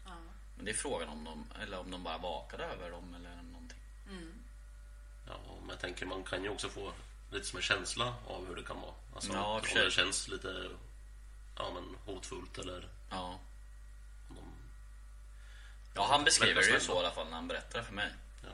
Ja. 0.05 0.11
Men 0.55 0.65
det 0.65 0.71
är 0.71 0.75
frågan 0.75 1.09
om 1.09 1.23
de, 1.23 1.61
eller 1.61 1.79
om 1.79 1.91
de 1.91 2.03
bara 2.03 2.17
vakade 2.17 2.63
över 2.65 2.91
dem 2.91 3.13
eller 3.15 3.35
någonting. 3.35 3.79
Ja, 5.27 5.39
men 5.59 5.69
jag 5.69 5.79
tänker 5.79 6.05
man 6.05 6.23
kan 6.23 6.43
ju 6.43 6.49
också 6.49 6.69
få 6.69 6.93
lite 7.31 7.45
som 7.45 7.57
en 7.57 7.63
känsla 7.63 8.15
av 8.27 8.47
hur 8.47 8.55
det 8.55 8.63
kan 8.63 8.81
vara. 8.81 8.93
Alltså, 9.15 9.33
Ja, 9.33 9.55
om 9.55 9.61
det 9.75 9.91
känns 9.91 10.27
lite 10.27 10.69
ja, 11.57 11.71
men 11.73 11.95
hotfullt 12.05 12.57
eller 12.57 12.89
Ja. 13.09 13.39
om 14.29 14.35
de, 14.35 14.43
Ja, 15.95 16.07
han 16.09 16.23
beskriver 16.23 16.61
det 16.61 16.67
ju 16.67 16.79
så 16.79 16.95
i 16.95 16.99
alla 16.99 17.11
fall 17.11 17.25
när 17.25 17.35
han 17.35 17.47
berättar 17.47 17.81
för 17.83 17.93
mig. 17.93 18.13
ja. 18.43 18.49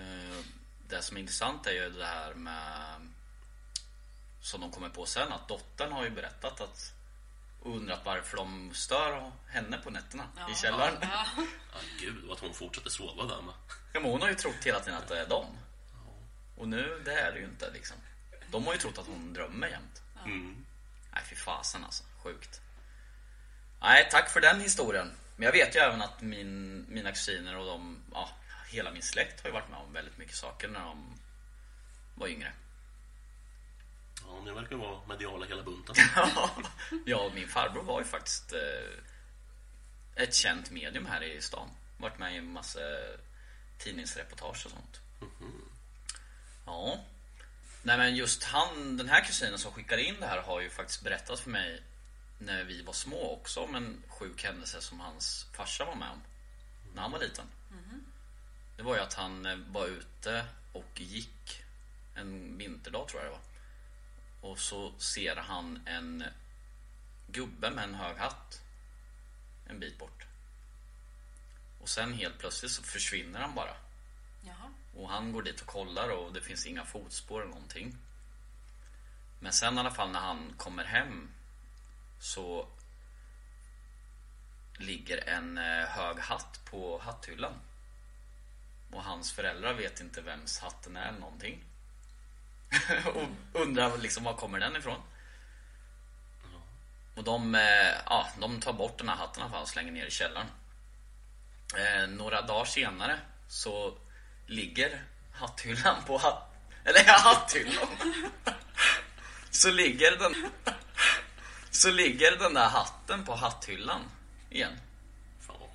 Eh, 0.00 0.44
Det 0.88 1.02
som 1.02 1.16
är 1.16 1.20
intressant 1.20 1.66
är 1.66 1.72
ju 1.72 1.90
det 1.90 2.06
här 2.06 2.34
med 2.34 3.08
Som 4.40 4.60
de 4.60 4.70
kommer 4.70 4.88
på 4.88 5.06
sen 5.06 5.32
att 5.32 5.48
dottern 5.48 5.92
har 5.92 6.04
ju 6.04 6.10
berättat 6.10 6.60
att 6.60 6.92
och 7.60 7.76
undrat 7.76 8.00
varför 8.04 8.36
de 8.36 8.74
stör 8.74 9.32
henne 9.48 9.78
på 9.78 9.90
nätterna 9.90 10.24
i 10.52 10.54
källaren. 10.54 10.96
Ja. 11.00 11.26
Ja, 11.72 11.78
gud, 12.00 12.24
och 12.24 12.32
att 12.32 12.40
hon 12.40 12.54
fortsätter 12.54 12.90
sova 12.90 13.24
där 13.34 13.42
med. 13.42 13.54
men 13.92 14.04
hon 14.04 14.20
har 14.22 14.28
ju 14.28 14.34
trott 14.34 14.64
hela 14.66 14.80
tiden 14.80 14.98
att 14.98 15.08
det 15.08 15.20
är 15.20 15.28
dem. 15.28 15.46
Och 16.56 16.68
nu, 16.68 17.02
det 17.04 17.20
är 17.20 17.32
det 17.32 17.38
ju 17.38 17.44
inte 17.44 17.70
liksom. 17.70 17.96
De 18.50 18.66
har 18.66 18.72
ju 18.72 18.78
trott 18.78 18.98
att 18.98 19.06
hon 19.06 19.32
drömmer 19.32 19.68
jämt. 19.68 20.02
Mm. 20.24 20.66
Nej, 21.12 21.22
fy 21.30 21.36
fasen 21.36 21.84
alltså. 21.84 22.04
Sjukt. 22.22 22.60
Nej, 23.80 24.08
tack 24.10 24.30
för 24.30 24.40
den 24.40 24.60
historien. 24.60 25.12
Men 25.36 25.46
jag 25.46 25.52
vet 25.52 25.76
ju 25.76 25.80
även 25.80 26.02
att 26.02 26.20
min, 26.20 26.84
mina 26.88 27.10
kusiner 27.10 27.56
och 27.56 27.66
de, 27.66 28.02
ja, 28.12 28.28
hela 28.68 28.90
min 28.90 29.02
släkt 29.02 29.40
har 29.40 29.48
ju 29.48 29.52
varit 29.52 29.70
med 29.70 29.78
om 29.78 29.92
väldigt 29.92 30.18
mycket 30.18 30.36
saker 30.36 30.68
när 30.68 30.80
de 30.80 31.18
var 32.14 32.26
yngre. 32.26 32.52
Ja, 34.26 34.40
ni 34.44 34.50
verkar 34.50 34.76
vara 34.76 35.06
mediala 35.08 35.46
hela 35.46 35.62
bunten. 35.62 35.94
ja, 37.04 37.18
och 37.18 37.34
min 37.34 37.48
farbror 37.48 37.82
var 37.82 38.00
ju 38.00 38.04
faktiskt 38.04 38.52
eh, 38.52 40.22
ett 40.22 40.34
känt 40.34 40.70
medium 40.70 41.06
här 41.06 41.22
i 41.22 41.40
stan. 41.40 41.68
Varit 41.96 42.18
med 42.18 42.34
i 42.34 42.36
en 42.36 42.52
massa 42.52 42.80
tidningsreportage 43.78 44.66
och 44.66 44.70
sånt. 44.70 45.00
Ja. 46.66 47.04
Nej 47.82 47.98
men 47.98 48.16
just 48.16 48.44
han, 48.44 48.96
den 48.96 49.08
här 49.08 49.24
kusinen 49.24 49.58
som 49.58 49.72
skickade 49.72 50.02
in 50.02 50.16
det 50.20 50.26
här 50.26 50.42
har 50.42 50.60
ju 50.60 50.70
faktiskt 50.70 51.02
berättat 51.02 51.40
för 51.40 51.50
mig 51.50 51.82
när 52.44 52.64
vi 52.64 52.82
var 52.82 52.92
små 52.92 53.32
också 53.32 53.60
om 53.60 53.74
en 53.74 54.02
sjuk 54.08 54.44
händelse 54.44 54.80
som 54.80 55.00
hans 55.00 55.46
farsa 55.52 55.84
var 55.84 55.94
med 55.94 56.10
om. 56.10 56.20
När 56.94 57.02
han 57.02 57.12
var 57.12 57.18
liten. 57.18 57.46
Det 58.76 58.82
var 58.82 58.94
ju 58.94 59.00
att 59.00 59.14
han 59.14 59.46
eh, 59.46 59.56
var 59.56 59.86
ute 59.86 60.46
och 60.72 61.00
gick 61.00 61.62
en 62.14 62.58
vinterdag 62.58 63.08
tror 63.08 63.22
jag 63.22 63.32
det 63.32 63.36
var. 63.36 64.50
Och 64.50 64.58
så 64.58 64.92
ser 64.98 65.36
han 65.36 65.82
en 65.86 66.24
gubbe 67.26 67.70
med 67.70 67.84
en 67.84 67.94
hög 67.94 68.16
hatt 68.16 68.62
en 69.66 69.80
bit 69.80 69.98
bort. 69.98 70.26
Och 71.80 71.88
sen 71.88 72.12
helt 72.12 72.38
plötsligt 72.38 72.72
så 72.72 72.82
försvinner 72.82 73.40
han 73.40 73.54
bara. 73.54 73.76
Jaha. 74.42 74.72
Och 74.96 75.08
han 75.08 75.32
går 75.32 75.42
dit 75.42 75.60
och 75.60 75.66
kollar 75.66 76.08
och 76.08 76.32
det 76.32 76.40
finns 76.40 76.66
inga 76.66 76.84
fotspår 76.84 77.40
eller 77.40 77.50
någonting. 77.50 77.96
Men 79.40 79.52
sen 79.52 79.76
i 79.76 79.80
alla 79.80 79.90
fall 79.90 80.10
när 80.10 80.20
han 80.20 80.54
kommer 80.56 80.84
hem 80.84 81.30
så 82.22 82.68
ligger 84.78 85.28
en 85.28 85.58
eh, 85.58 85.88
hög 85.88 86.18
hatt 86.18 86.60
på 86.64 86.98
hatthyllan. 86.98 87.52
Och 88.92 89.04
hans 89.04 89.32
föräldrar 89.32 89.74
vet 89.74 90.00
inte 90.00 90.20
vems 90.20 90.58
hatten 90.58 90.96
är 90.96 91.08
eller 91.08 91.18
någonting. 91.18 91.64
och 93.14 93.60
undrar 93.62 93.98
liksom 93.98 94.24
var 94.24 94.34
kommer 94.34 94.60
den 94.60 94.76
ifrån? 94.76 95.02
Och 97.14 97.24
de, 97.24 97.54
eh, 97.54 97.94
ja, 98.06 98.28
de 98.40 98.60
tar 98.60 98.72
bort 98.72 98.98
den 98.98 99.08
här 99.08 99.16
hatten 99.16 99.42
och 99.42 99.68
slänger 99.68 99.92
ner 99.92 100.06
i 100.06 100.10
källaren. 100.10 100.50
Eh, 101.76 102.08
några 102.08 102.42
dagar 102.42 102.64
senare 102.64 103.18
så 103.48 103.98
ligger 104.46 105.04
hatthyllan 105.32 106.04
på 106.06 106.18
hatt... 106.18 106.54
Eller 106.84 107.04
hatthyllan. 107.04 107.88
så 109.50 109.70
ligger 109.70 110.16
den... 110.16 110.34
Så 111.72 111.90
ligger 111.90 112.36
den 112.36 112.54
där 112.54 112.68
hatten 112.68 113.24
på 113.24 113.34
hatthyllan 113.34 114.00
igen. 114.50 114.72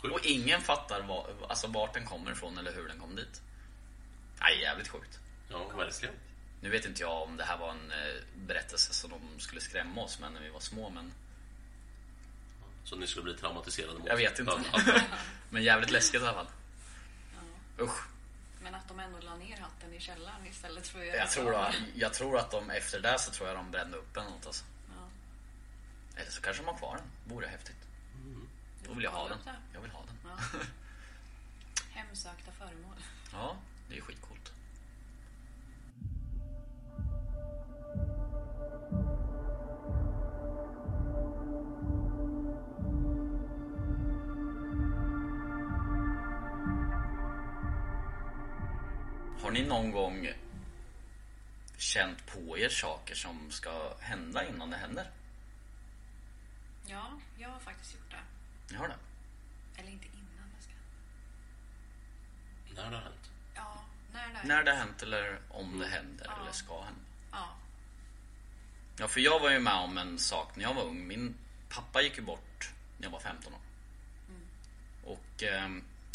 Och 0.01 0.25
ingen 0.25 0.62
fattar 0.62 1.01
var, 1.01 1.27
alltså 1.50 1.68
vart 1.68 1.94
den 1.94 2.06
kommer 2.06 2.32
ifrån 2.32 2.58
eller 2.58 2.74
hur 2.74 2.88
den 2.88 3.00
kom 3.00 3.16
dit. 3.16 3.42
Nej, 4.39 4.62
jävligt 4.62 4.88
sjukt. 4.88 5.20
Ja, 5.50 5.68
verkligen. 5.68 6.16
Nu 6.62 6.70
vet 6.70 6.86
inte 6.86 7.01
jag 7.01 7.22
om 7.22 7.38
det 7.38 7.44
här 7.44 7.58
var 7.58 7.70
en 7.70 7.92
eh, 7.92 8.22
berättelse 8.36 8.94
som 8.94 9.10
de 9.10 9.39
skulle 9.39 9.62
skrämma 9.62 10.01
oss 10.01 10.20
med 10.20 10.32
när 10.32 10.42
vi 10.42 10.50
var 10.50 10.60
små, 10.60 10.89
men 10.89 11.13
Så 12.84 12.96
ni 12.96 13.08
skulle 13.08 13.24
bli 13.24 13.38
traumatiserade 13.38 14.00
mot 14.00 14.08
jag 14.08 14.18
vet 14.18 14.39
inte. 14.39 14.62
Ja, 14.74 14.82
men 15.50 15.63
jävligt 15.63 15.92
läskigt 15.92 16.22
i 16.22 16.25
alla 16.25 16.34
fall. 16.34 16.48
Usch. 17.80 18.08
Men 18.62 18.75
att 18.75 18.88
de 18.88 19.00
ändå 19.00 19.18
la 19.20 19.36
ner 19.36 19.58
hatten 19.58 19.94
i 19.94 20.00
källaren 20.00 20.48
istället 20.48 20.88
för 20.88 21.00
att 21.00 21.06
göra 21.06 21.18
Jag 21.18 21.32
tror, 21.32 21.51
då, 21.51 21.70
jag 21.96 22.13
tror 22.13 22.38
att 22.38 22.51
de 22.51 22.70
efter 22.70 23.00
det 23.00 23.20
så 23.20 23.32
tror 23.32 23.48
jag 23.48 23.58
de 23.58 23.72
brände 23.72 23.98
upp 23.98 24.13
den 24.13 24.24
eller 24.24 24.36
något 24.36 24.46
alltså. 24.46 24.66
Eller 26.18 26.32
så 26.32 26.42
kanske 26.42 26.64
de 26.64 26.68
har 26.68 26.78
kvar 26.78 26.96
den. 26.96 27.36
Vore 27.36 27.48
häftigt. 27.48 27.88
Då 28.88 28.94
vill 28.94 29.04
jag 29.04 29.12
ha 29.12 29.30
den. 29.30 29.38
Jag 29.74 29.82
vill 29.82 29.92
ha 29.92 30.04
den. 30.06 30.16
Ja. 30.24 30.60
Hemsökta 31.92 32.52
föremål. 32.52 32.96
Ja, 33.32 33.56
det 33.90 33.98
är 33.98 34.02
skitcoolt. 34.02 34.54
Har 49.42 49.52
ni 49.52 49.64
någon 49.64 49.92
gång 49.92 50.30
känt 51.78 52.26
på 52.26 52.58
er 52.58 52.70
saker 52.70 53.16
som 53.16 53.52
ska 53.52 53.98
hända 54.00 54.48
innan 54.48 54.70
det 54.70 54.78
händer? 54.78 55.12
Ja, 57.68 57.72
jag 57.72 57.76
har 57.76 57.80
faktiskt 57.80 57.96
gjort 57.96 58.12
det. 58.12 58.74
Ni 58.74 58.78
har 58.80 58.88
det? 58.88 58.96
Eller 59.82 59.92
inte 59.92 60.06
innan 60.06 60.52
jag 60.54 60.64
ska... 60.64 60.72
När 62.82 62.92
det 62.92 62.98
har 62.98 63.04
hänt. 63.04 63.32
Ja, 63.56 63.84
när 64.14 64.28
det 64.28 64.48
När 64.48 64.64
det 64.64 64.72
har 64.72 64.78
hänt 64.78 65.04
eller 65.04 65.40
om 65.50 65.80
det 65.80 65.88
händer 65.88 66.34
eller 66.42 66.52
ska 66.52 66.82
hända? 66.82 67.02
Ja. 67.32 67.58
Ja, 69.00 69.08
för 69.08 69.20
jag 69.20 69.40
var 69.40 69.52
ju 69.52 69.60
med 69.60 69.74
om 69.74 69.98
en 69.98 70.20
sak 70.20 70.56
när 70.56 70.64
jag 70.64 70.74
var 70.74 70.84
ung. 70.84 71.08
Min 71.08 71.36
pappa 71.70 72.02
gick 72.02 72.18
ju 72.18 72.24
bort 72.24 72.70
när 72.98 73.06
jag 73.06 73.12
var 73.12 73.20
15 73.20 73.54
år. 73.54 73.60
Och 75.04 75.44
eh, 75.44 75.70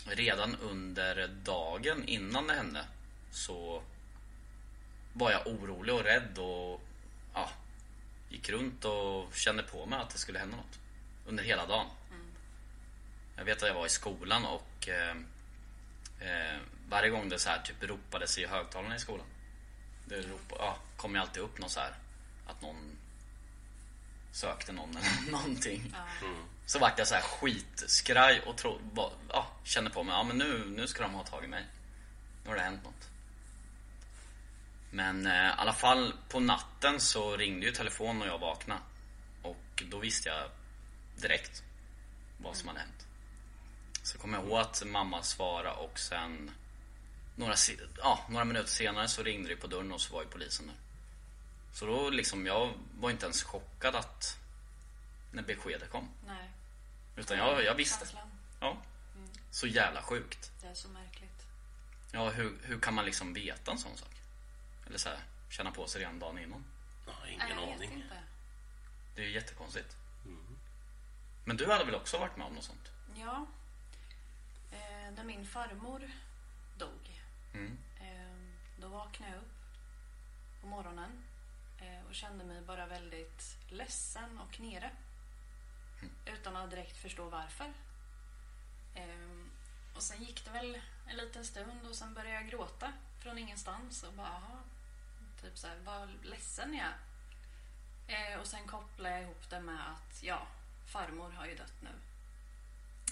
redan 0.07 0.57
under 0.57 1.29
dagen 1.29 2.05
innan 2.09 2.47
det 2.47 2.55
hände 2.55 2.85
så 3.31 3.83
var 5.13 5.31
jag 5.31 5.47
orolig 5.47 5.95
och 5.95 6.05
rädd 6.05 6.39
och 6.39 6.81
ja, 7.35 7.51
gick 8.29 8.51
runt 8.51 8.85
och 8.85 9.35
kände 9.35 9.63
på 9.63 9.87
mig 9.87 9.99
att 9.99 10.11
det 10.11 10.19
skulle 10.19 10.39
hända 10.39 10.57
något. 10.57 10.79
Under 11.27 11.45
hela 11.45 11.67
dagen. 11.67 11.87
Jag 13.37 13.45
vet 13.45 13.63
att 13.63 13.69
jag 13.69 13.75
var 13.75 13.87
i 13.87 13.91
skolan 13.91 14.45
och 14.45 14.89
eh, 14.89 15.17
eh, 16.21 16.59
varje 16.89 17.11
gång 17.11 17.29
det 17.29 17.39
så 17.39 17.49
här 17.49 17.59
typ 17.63 17.83
ropades 17.83 18.39
i 18.39 18.47
högtalarna 18.47 18.97
i 18.97 18.99
skolan. 18.99 19.27
Det 20.07 20.17
ropade, 20.17 20.63
ja, 20.65 20.77
kom 20.97 21.15
ju 21.15 21.21
alltid 21.21 21.43
upp 21.43 21.59
någon 21.59 21.71
så 21.71 21.81
här 21.81 21.95
att 22.47 22.63
någon 22.63 22.97
sökte 24.33 24.73
någon 24.73 24.97
eller 24.97 25.31
någonting. 25.33 25.95
Så 26.67 26.79
vart 26.79 26.99
jag 26.99 27.09
så 27.09 27.15
här 27.15 27.23
skitskraj 27.23 28.41
och 28.41 28.57
tro, 28.57 28.81
va- 28.93 29.11
ja, 29.29 29.47
kände 29.65 29.91
på 29.91 30.03
mig, 30.03 30.15
ja 30.15 30.23
men 30.23 30.39
nu, 30.39 30.65
nu 30.77 30.87
ska 30.87 31.03
de 31.03 31.15
ha 31.15 31.25
tag 31.25 31.45
i 31.45 31.47
mig. 31.47 31.65
Nu 32.45 32.51
har 32.51 32.57
det 32.57 32.63
hänt 32.63 32.85
något. 32.85 33.09
Men 34.91 35.27
eh, 35.27 35.33
i 35.49 35.53
alla 35.57 35.73
fall 35.73 36.15
på 36.29 36.41
natten 36.41 37.01
så 37.01 37.37
ringde 37.37 37.67
ju 37.67 37.73
telefonen 37.73 38.23
och 38.23 38.29
jag 38.29 38.39
vaknade. 38.39 38.81
Och 39.43 39.83
då 39.91 39.99
visste 39.99 40.29
jag 40.29 40.49
direkt 41.23 41.63
vad 42.39 42.57
som 42.57 42.69
hade 42.69 42.81
hänt. 42.81 43.07
Så 44.03 44.19
kom 44.19 44.33
jag 44.35 44.45
ihåg 44.45 44.59
att 44.61 44.83
mamma 44.87 45.23
svarade 45.23 45.71
och 45.77 45.99
sen 45.99 46.51
några, 47.37 47.55
ja, 47.99 48.27
några 48.29 48.45
minuter 48.45 48.69
senare 48.69 49.09
så 49.09 49.23
ringde 49.23 49.49
det 49.49 49.57
på 49.57 49.67
dörren 49.67 49.93
och 49.93 50.01
så 50.01 50.15
var 50.15 50.23
ju 50.23 50.29
polisen 50.29 50.67
där. 50.67 50.77
Så 51.73 51.87
då 51.87 52.11
liksom, 52.11 52.47
jag 52.47 52.75
var 53.01 53.11
inte 53.11 53.27
ens 53.27 53.43
chockad 53.43 53.97
att 53.97 54.39
när 55.33 55.43
beskedet 55.43 55.91
kom. 55.91 56.09
Nej. 56.27 56.51
Utan 57.17 57.39
jag, 57.39 57.65
jag 57.65 57.75
visste. 57.75 57.99
Känslan. 57.99 58.29
Ja. 58.61 58.77
Så 59.51 59.67
jävla 59.67 60.03
sjukt. 60.03 60.51
Det 60.61 60.67
är 60.67 60.75
så 60.75 60.89
märkligt. 60.89 61.47
Ja, 62.13 62.31
hur, 62.31 62.59
hur 62.63 62.81
kan 62.81 62.95
man 62.95 63.05
liksom 63.05 63.35
veta 63.35 63.71
en 63.71 63.79
sån 63.79 63.97
sak? 63.97 64.11
Eller 64.87 64.99
så 64.99 65.09
här, 65.09 65.19
känna 65.51 65.71
på 65.71 65.87
sig 65.87 66.01
redan 66.01 66.19
dagen 66.19 66.39
innan. 66.39 66.65
Ja, 67.07 67.13
Nej, 67.23 67.33
ingen 67.33 67.49
jag 67.49 67.57
vet 67.67 67.77
aning. 67.77 67.93
inte. 67.93 68.23
Det 69.15 69.23
är 69.23 69.27
ju 69.27 69.33
jättekonstigt. 69.33 69.97
Men 71.45 71.57
du 71.57 71.71
hade 71.71 71.85
väl 71.85 71.95
också 71.95 72.19
varit 72.19 72.37
med 72.37 72.47
om 72.47 72.55
något 72.55 72.65
sånt? 72.65 72.93
Ja. 73.15 73.47
Eh, 74.73 75.13
när 75.17 75.25
min 75.25 75.47
farmor 75.47 76.11
dog. 76.79 77.21
Mm. 77.55 77.79
Eh, 78.01 78.37
då 78.81 78.89
vaknade 78.89 79.33
jag 79.33 79.41
upp 79.41 79.53
på 80.61 80.67
morgonen 80.67 81.25
eh, 81.81 82.07
och 82.09 82.15
kände 82.15 82.45
mig 82.45 82.63
bara 82.63 82.87
väldigt 82.87 83.57
ledsen 83.69 84.39
och 84.39 84.61
nere. 84.61 84.91
Utan 86.27 86.57
att 86.57 86.71
direkt 86.71 86.97
förstå 86.97 87.29
varför. 87.29 87.73
Eh, 88.95 89.47
och 89.97 90.03
sen 90.03 90.23
gick 90.23 90.45
det 90.45 90.51
väl 90.51 90.81
en 91.07 91.17
liten 91.17 91.45
stund 91.45 91.87
och 91.89 91.97
sen 91.97 92.15
började 92.15 92.35
jag 92.35 92.49
gråta 92.49 92.93
från 93.19 93.39
ingenstans 93.39 94.03
och 94.03 94.13
bara 94.13 94.29
aha, 94.29 94.59
typ 95.43 95.59
så 95.59 95.67
här, 95.67 95.77
vad 95.85 96.25
ledsen 96.25 96.75
jag 96.75 96.89
är. 98.07 98.33
Eh, 98.33 98.41
och 98.41 98.47
sen 98.47 98.67
kopplade 98.67 99.15
jag 99.15 99.23
ihop 99.23 99.51
det 99.51 99.61
med 99.61 99.91
att 99.91 100.23
ja, 100.23 100.47
farmor 100.87 101.31
har 101.31 101.47
ju 101.47 101.55
dött 101.55 101.75
nu. 101.81 101.91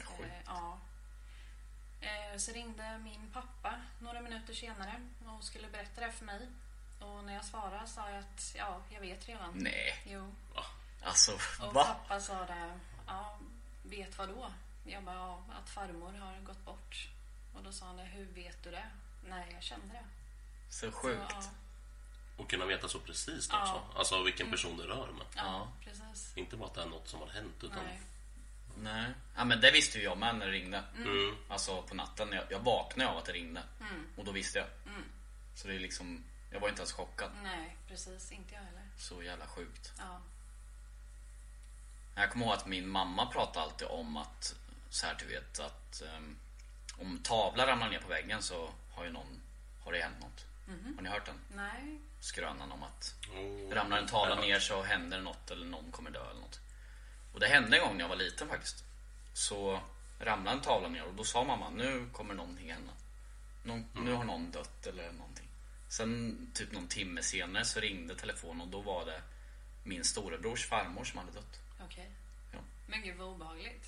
Eh, 0.01 0.43
ja. 0.47 0.79
Eh, 2.01 2.37
så 2.39 2.53
ringde 2.53 2.99
min 2.99 3.31
pappa 3.33 3.81
några 3.99 4.21
minuter 4.21 4.55
senare 4.55 5.01
och 5.27 5.45
skulle 5.45 5.69
berätta 5.69 6.01
det 6.01 6.13
för 6.13 6.25
mig. 6.25 6.49
Och 7.01 7.25
när 7.25 7.35
jag 7.35 7.45
svarade 7.45 7.87
sa 7.87 8.11
jag 8.11 8.19
att 8.19 8.55
ja, 8.57 8.81
jag 8.91 9.01
vet 9.01 9.29
redan. 9.29 9.51
Nej. 9.55 10.03
Jo. 10.07 10.35
Alltså, 11.03 11.33
Och 11.67 11.75
va? 11.75 11.85
pappa 11.85 12.21
sa 12.21 12.47
det, 12.47 12.79
ja, 13.07 13.39
vet 13.83 14.19
vad 14.19 14.29
då? 14.29 14.53
Jag 14.85 15.03
bara, 15.05 15.17
ja, 15.17 15.45
att 15.63 15.71
farmor 15.71 16.13
har 16.13 16.41
gått 16.41 16.65
bort. 16.65 17.09
Och 17.55 17.63
då 17.63 17.73
sa 17.73 17.87
han 17.87 17.97
det, 17.97 18.05
hur 18.05 18.25
vet 18.25 18.63
du 18.65 18.71
det? 18.71 18.87
Nej, 19.29 19.51
jag 19.55 19.63
kände 19.63 19.87
det. 19.93 20.05
Så 20.71 20.93
sjukt. 20.93 21.31
Så, 21.31 21.37
ja, 21.37 21.43
Och 22.41 22.51
kunna 22.51 22.67
veta 22.67 22.89
så 22.89 22.99
precis 23.01 23.49
Ja. 23.53 23.63
också. 23.63 23.99
Alltså 23.99 24.23
vilken 24.23 24.51
person 24.51 24.77
det 24.77 24.85
rör 24.85 25.13
med. 25.13 25.27
ja, 25.37 25.73
precis. 25.85 26.37
Inte 26.37 26.57
bara 26.57 26.69
att 26.69 26.75
det 26.75 26.83
är 26.83 26.87
något 26.87 27.09
som 27.09 27.21
har 27.21 27.29
hänt 27.29 27.55
utan 27.65 27.85
Nej. 27.85 28.01
Nej. 28.77 29.13
Ja, 29.37 29.45
men 29.45 29.61
det 29.61 29.71
visste 29.71 29.99
ju 29.99 30.05
jag 30.05 30.19
med 30.19 30.35
när 30.37 30.47
det 30.47 30.53
ringde. 30.53 30.85
Mm. 30.97 31.37
Alltså 31.49 31.83
på 31.83 31.95
natten. 31.95 32.33
Jag, 32.33 32.45
jag 32.51 32.59
vaknade 32.61 33.11
av 33.11 33.17
att 33.19 33.25
det 33.25 33.33
ringde. 33.33 33.63
Och 34.17 34.25
då 34.25 34.33
visste 34.33 34.59
jag. 34.59 34.67
Så 35.55 35.69
det 35.69 35.75
är 35.75 35.79
liksom, 35.79 36.25
jag 36.51 36.61
var 36.61 36.69
inte 36.69 36.81
ens 36.81 36.93
chockad. 36.93 37.31
Nej, 37.43 37.77
precis. 37.89 38.33
Inte 38.33 38.55
jag 38.55 38.61
heller. 38.63 38.83
Så 38.99 39.23
jävla 39.23 39.47
sjukt. 39.47 39.93
Ja. 39.99 40.21
Jag 42.15 42.31
kommer 42.33 42.47
ihåg 42.47 42.55
att 42.55 42.67
min 42.67 42.89
mamma 42.89 43.27
pratade 43.27 43.65
alltid 43.65 43.89
om 43.89 44.17
att, 44.17 44.55
så 44.91 45.07
här 45.07 45.17
du 45.19 45.27
vet, 45.27 45.61
att 45.61 46.03
um, 46.17 46.37
om 46.99 47.19
tavlan 47.23 47.67
ramlar 47.67 47.91
ner 47.91 47.99
på 48.01 48.09
väggen 48.09 48.43
så 48.43 48.71
har 48.95 49.05
ju 49.05 49.11
någon, 49.11 49.41
har 49.85 49.93
det 49.93 50.03
hänt 50.03 50.21
något. 50.21 50.45
Har 50.97 51.03
ni 51.03 51.09
hört 51.09 51.27
den? 51.27 51.39
Nej. 51.57 51.99
Skrönan 52.21 52.73
om 52.73 52.83
att 52.83 53.15
Oh, 53.31 53.75
ramlar 53.75 53.99
en 53.99 54.07
tavla 54.07 54.41
ner 54.41 54.59
så 54.59 54.83
händer 54.83 55.17
det 55.17 55.23
något 55.23 55.51
eller 55.51 55.67
någon 55.67 55.91
kommer 55.93 56.11
dö 56.11 56.31
eller 56.31 56.41
något. 56.41 56.61
Och 57.35 57.41
det 57.41 57.47
hände 57.47 57.77
en 57.77 57.85
gång 57.85 57.97
när 57.97 58.05
jag 58.05 58.09
var 58.09 58.17
liten 58.17 58.49
faktiskt. 58.49 58.85
Så 59.33 59.81
ramlade 60.21 60.57
en 60.57 60.63
tavla 60.63 60.89
ner 60.89 61.05
och 61.05 61.15
då 61.15 61.25
sa 61.25 61.45
mamma 61.45 61.71
nu 61.71 62.07
kommer 62.13 62.35
någonting 62.35 62.73
hända. 62.73 62.93
Någon, 63.63 63.87
Nu 63.95 64.13
har 64.13 64.25
någon 64.25 64.51
dött 64.51 64.87
eller 64.87 65.13
någonting. 65.13 65.49
Sen 65.89 66.51
typ 66.55 66.73
någon 66.73 66.89
timme 66.89 67.23
senare 67.23 67.65
så 67.65 67.81
ringde 67.81 68.15
telefonen 68.15 68.61
och 68.61 68.69
då 68.69 68.81
var 68.81 69.07
det 69.07 69.23
min 69.85 70.05
storebrors 70.05 70.67
farmor 70.67 71.05
som 71.05 71.19
hade 71.19 71.33
dött. 71.33 71.61
Okej. 71.85 72.11
Ja. 72.53 72.59
Men 72.87 73.03
gud 73.03 73.17
vad 73.17 73.29
obehagligt. 73.29 73.87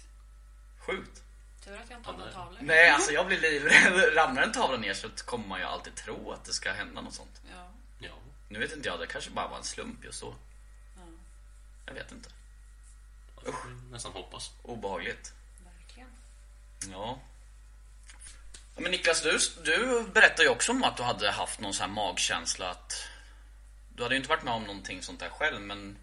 Sjukt. 0.78 1.22
Tur 1.64 1.76
att 1.76 1.90
jag 1.90 1.98
inte 1.98 2.10
har 2.10 2.18
några 2.18 2.32
tavlor. 2.32 2.58
Nej, 2.62 2.90
alltså 2.90 3.12
jag 3.12 3.26
blir 3.26 3.40
livrädd. 3.40 4.14
Ramlar 4.16 4.42
en 4.42 4.52
tavla 4.52 4.76
ner 4.76 4.94
så 4.94 5.08
kommer 5.08 5.46
man 5.46 5.60
ju 5.60 5.66
alltid 5.66 5.94
tro 5.94 6.32
att 6.32 6.44
det 6.44 6.52
ska 6.52 6.72
hända 6.72 7.00
något 7.00 7.14
sånt. 7.14 7.40
Ja. 7.50 7.70
Ja. 7.98 8.12
Nu 8.48 8.58
vet 8.58 8.72
inte 8.72 8.88
jag, 8.88 9.00
det 9.00 9.06
kanske 9.06 9.30
bara 9.30 9.48
var 9.48 9.56
en 9.58 9.64
slump 9.64 10.04
just 10.04 10.20
då. 10.20 10.34
ja, 10.96 11.02
Jag 11.86 11.94
vet 11.94 12.12
inte. 12.12 12.30
Får 13.44 13.90
nästan 13.90 14.12
hoppas. 14.12 14.50
Obehagligt. 14.62 15.32
verkligen. 15.64 16.08
Ja. 16.90 17.18
Ja, 18.74 18.80
Men 18.80 18.90
Niklas, 18.90 19.22
du, 19.22 19.38
du 19.64 20.04
berättade 20.14 20.42
ju 20.42 20.48
också 20.48 20.72
om 20.72 20.84
att 20.84 20.96
du 20.96 21.02
hade 21.02 21.30
haft 21.30 21.60
någon 21.60 21.74
sån 21.74 21.88
här 21.88 21.94
magkänsla 21.94 22.70
att... 22.70 23.08
Du 23.94 24.02
hade 24.02 24.14
ju 24.14 24.16
inte 24.16 24.28
varit 24.28 24.42
med 24.42 24.54
om 24.54 24.64
någonting 24.64 25.02
sånt 25.02 25.20
där 25.20 25.28
själv, 25.28 25.60
men 25.60 25.98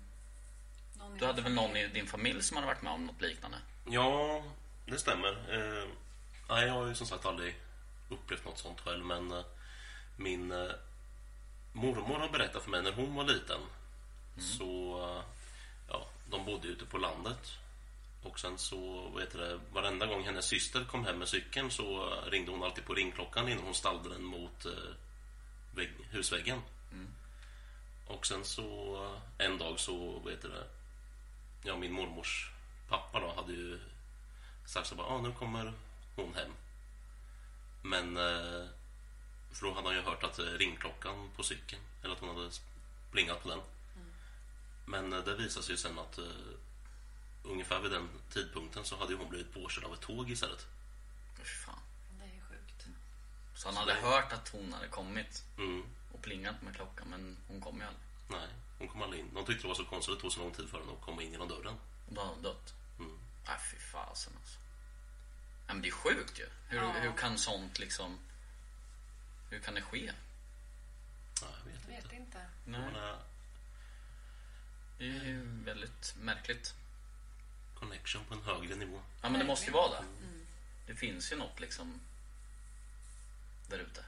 Någon 0.97 1.17
Du 1.17 1.25
hade 1.25 1.41
väl 1.41 1.53
någon 1.53 1.77
i 1.77 1.87
din 1.87 2.07
familj 2.07 2.43
som 2.43 2.57
hade 2.57 2.67
varit 2.67 2.81
med 2.81 2.93
om 2.93 3.05
något 3.05 3.21
liknande? 3.21 3.57
Ja, 3.85 4.43
det 4.89 4.99
stämmer. 4.99 5.37
Eh, 5.49 5.87
jag 6.47 6.73
har 6.73 6.87
ju 6.87 6.95
som 6.95 7.07
sagt 7.07 7.25
aldrig 7.25 7.55
upplevt 8.09 8.45
något 8.45 8.57
sånt 8.57 8.81
själv, 8.81 9.05
men 9.05 9.31
eh, 9.31 9.45
min 10.15 10.51
eh, 10.51 10.71
mormor 11.73 12.19
har 12.19 12.29
berättat 12.29 12.63
för 12.63 12.71
mig 12.71 12.81
när 12.81 12.91
hon 12.91 13.15
var 13.15 13.23
liten. 13.23 13.61
Så, 14.39 15.01
eh, 15.03 15.23
ja, 15.89 16.07
de 16.29 16.45
bodde 16.45 16.67
ute 16.67 16.85
på 16.85 16.97
landet. 16.97 17.57
Och 18.23 18.39
sen 18.39 18.57
så, 18.57 19.11
heter 19.19 19.39
det, 19.39 19.59
varenda 19.73 20.05
gång 20.05 20.23
hennes 20.23 20.45
syster 20.45 20.85
kom 20.85 21.05
hem 21.05 21.19
med 21.19 21.27
cykeln 21.27 21.71
så 21.71 22.13
ringde 22.27 22.51
hon 22.51 22.63
alltid 22.63 22.85
på 22.85 22.93
ringklockan 22.93 23.49
innan 23.49 23.63
hon 23.63 23.75
ställde 23.75 24.09
den 24.09 24.23
mot 24.23 24.65
eh, 24.65 24.71
vägg, 25.71 25.89
husväggen. 26.09 26.61
Och 28.07 28.25
sen 28.25 28.45
så 28.45 28.95
eh, 29.05 29.45
en 29.45 29.57
dag 29.57 29.79
så, 29.79 30.19
vad 30.19 30.33
heter 30.33 30.49
det, 30.49 30.67
ja, 31.63 31.77
min 31.77 31.91
mormors 31.91 32.51
pappa 32.89 33.19
då 33.19 33.33
hade 33.35 33.53
ju 33.53 33.79
så 34.69 34.95
bara, 34.95 35.07
ah, 35.07 35.21
nu 35.21 35.31
kommer 35.31 35.73
hon 36.15 36.33
hem. 36.35 36.51
Men, 37.81 38.17
eh, 38.17 38.67
för 39.51 39.65
då 39.65 39.73
hade 39.73 39.87
han 39.87 39.95
ju 39.97 40.01
hört 40.01 40.23
att 40.23 40.39
eh, 40.39 40.45
ringklockan 40.45 41.29
på 41.35 41.43
cykeln, 41.43 41.81
eller 42.03 42.13
att 42.13 42.19
hon 42.19 42.29
hade 42.37 42.49
plingat 43.11 43.43
på 43.43 43.49
den. 43.49 43.59
Men 44.85 45.13
eh, 45.13 45.19
det 45.19 45.35
visade 45.35 45.65
sig 45.65 45.73
ju 45.73 45.77
sen 45.77 45.99
att 45.99 46.17
eh, 46.17 46.23
ungefär 47.43 47.79
vid 47.79 47.91
den 47.91 48.09
tidpunkten 48.33 48.85
så 48.85 48.97
hade 48.97 49.11
ju 49.13 49.17
hon 49.17 49.29
blivit 49.29 49.53
påkörd 49.53 49.83
av 49.83 49.93
ett 49.93 50.01
tåg 50.01 50.31
istället. 50.31 50.67
Fy 51.37 51.43
fan. 51.43 51.79
Det 52.19 52.23
är 52.25 52.41
sjukt. 52.49 52.85
Så 53.55 53.67
han 53.67 53.77
hade 53.77 53.93
hört 53.93 54.33
att 54.33 54.49
hon 54.49 54.73
hade 54.73 54.87
kommit 54.87 55.43
Mm. 55.57 55.83
och 56.11 56.21
plingat 56.21 56.61
med 56.61 56.75
klockan, 56.75 57.07
men 57.09 57.37
hon 57.47 57.61
kom 57.61 57.77
ju 57.77 57.83
aldrig. 57.83 58.03
Nej, 58.27 58.47
hon 58.79 58.87
kom 58.87 59.01
aldrig 59.01 59.21
in. 59.21 59.33
De 59.33 59.45
tyckte 59.45 59.61
det 59.63 59.67
var 59.67 59.75
så 59.75 59.85
konstigt 59.85 60.11
att 60.11 60.17
det 60.17 60.21
tog 60.21 60.31
så 60.31 60.39
lång 60.39 60.51
tid 60.51 60.69
för 60.69 60.79
henne 60.79 60.91
att 60.93 61.01
komma 61.05 61.21
in 61.23 61.31
genom 61.31 61.47
dörren. 61.47 61.75
Och 62.07 62.13
då 62.13 62.21
hade 62.21 62.33
hon 62.33 62.43
dött. 62.43 62.73
Mm. 63.49 63.59
Nej, 63.61 63.69
fy 63.71 63.77
fasen 63.79 64.33
alltså. 64.39 64.59
Ja, 65.67 65.73
men 65.73 65.81
det 65.81 65.87
är 65.87 65.91
sjukt 65.91 66.39
ju. 66.39 66.49
Hur, 66.67 66.77
Ja. 66.77 66.91
hur 66.91 67.11
kan 67.11 67.37
sånt 67.37 67.79
liksom... 67.79 68.19
Hur 69.49 69.59
kan 69.59 69.73
det 69.73 69.81
ske? 69.81 70.11
Ja, 71.41 71.47
jag 71.65 71.71
vet 71.71 71.81
Jag 71.87 71.95
vet 71.95 72.03
inte. 72.03 72.15
inte. 72.15 72.45
Menar, 72.65 73.19
Det 74.97 75.03
är 75.05 75.23
ju 75.25 75.63
väldigt 75.63 76.15
märkligt. 76.19 76.73
connection 77.79 78.25
på 78.25 78.33
en 78.33 78.43
högre 78.43 78.75
nivå. 78.75 79.01
Ja, 79.21 79.29
men 79.29 79.39
det 79.39 79.45
måste 79.45 79.65
ju 79.65 79.71
vara 79.71 79.91
det. 80.01 80.05
Det 80.87 80.95
finns 80.95 81.31
ju 81.31 81.35
något 81.35 81.59
liksom 81.59 81.99
där 83.67 83.79
ute. 83.79 84.05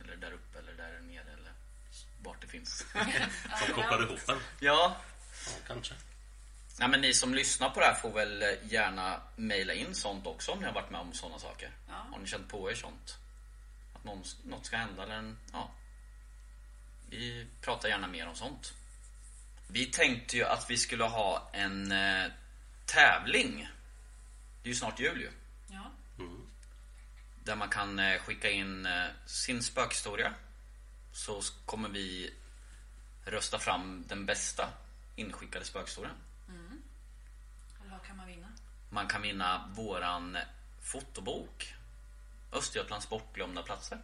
Eller 0.00 0.16
där 0.16 0.32
uppe 0.32 0.58
eller 0.58 0.72
där 0.72 1.00
nere 1.00 1.32
eller 1.32 1.52
vart 2.22 2.40
det 2.40 2.46
finns. 2.46 2.70
Som 3.66 3.74
kopplar 3.74 4.02
ihop 4.02 4.28
en. 4.28 4.40
ja. 4.60 4.96
Ja, 5.46 5.52
kanske. 5.66 5.94
Nej, 6.78 6.88
men 6.88 7.00
ni 7.00 7.14
som 7.14 7.34
lyssnar 7.34 7.70
på 7.70 7.80
det 7.80 7.86
här 7.86 7.94
får 7.94 8.12
väl 8.12 8.58
gärna 8.62 9.20
mejla 9.36 9.74
in 9.74 9.94
sånt 9.94 10.26
också 10.26 10.52
om 10.52 10.58
ni 10.58 10.66
har 10.66 10.72
varit 10.72 10.90
med 10.90 11.00
om 11.00 11.12
sådana 11.12 11.38
saker. 11.38 11.70
Ja. 11.88 12.06
Har 12.12 12.18
ni 12.18 12.26
känt 12.26 12.48
på 12.48 12.70
er 12.70 12.74
sånt? 12.74 13.18
Att 13.94 14.04
någon, 14.04 14.24
något 14.44 14.66
ska 14.66 14.76
hända 14.76 15.02
eller 15.02 15.14
en, 15.14 15.38
ja. 15.52 15.70
Vi 17.10 17.46
pratar 17.60 17.88
gärna 17.88 18.06
mer 18.06 18.28
om 18.28 18.34
sånt. 18.34 18.74
Vi 19.68 19.86
tänkte 19.86 20.36
ju 20.36 20.44
att 20.44 20.70
vi 20.70 20.76
skulle 20.76 21.04
ha 21.04 21.50
en 21.52 21.92
eh, 21.92 22.26
tävling. 22.86 23.68
Det 24.62 24.68
är 24.68 24.72
ju 24.72 24.74
snart 24.74 25.00
jul 25.00 25.20
ju. 25.20 25.30
Ja. 25.68 25.90
Där 27.44 27.56
man 27.56 27.68
kan 27.68 27.98
eh, 27.98 28.18
skicka 28.18 28.50
in 28.50 28.86
eh, 28.86 29.06
sin 29.26 29.62
spökhistoria. 29.62 30.34
Så 31.12 31.42
kommer 31.64 31.88
vi 31.88 32.34
rösta 33.24 33.58
fram 33.58 34.04
den 34.08 34.26
bästa 34.26 34.68
inskickade 35.16 35.64
spökhistorien. 35.64 36.16
Kan 38.06 38.16
man 38.16 38.26
vinna? 38.26 38.48
Man 38.90 39.06
kan 39.06 39.22
vinna 39.22 39.70
våran 39.74 40.38
fotobok 40.80 41.74
Östergötlands 42.52 43.08
bortglömda 43.08 43.62
platser. 43.62 43.98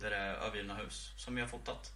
Där 0.00 0.10
det 0.10 0.16
är 0.16 0.34
övergivna 0.34 0.74
hus 0.74 1.12
som 1.16 1.34
vi 1.34 1.40
har 1.40 1.48
fotat. 1.48 1.92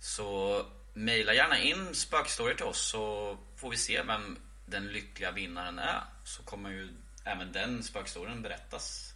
Så 0.00 0.66
mejla 0.94 1.34
gärna 1.34 1.58
in 1.58 1.94
spökhistorier 1.94 2.56
till 2.56 2.66
oss 2.66 2.90
så 2.90 3.38
får 3.56 3.70
vi 3.70 3.76
se 3.76 4.02
vem 4.02 4.38
den 4.66 4.88
lyckliga 4.88 5.30
vinnaren 5.30 5.78
är. 5.78 6.02
Så 6.24 6.42
kommer 6.42 6.70
ju 6.70 6.94
även 7.24 7.52
den 7.52 7.82
spökhistorien 7.82 8.42
berättas 8.42 9.14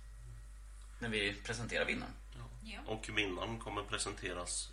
när 0.98 1.08
vi 1.08 1.34
presenterar 1.34 1.84
vinnaren. 1.84 2.12
Ja. 2.62 2.80
Och 2.86 3.08
vinnaren 3.08 3.58
kommer 3.58 3.82
presenteras. 3.82 4.70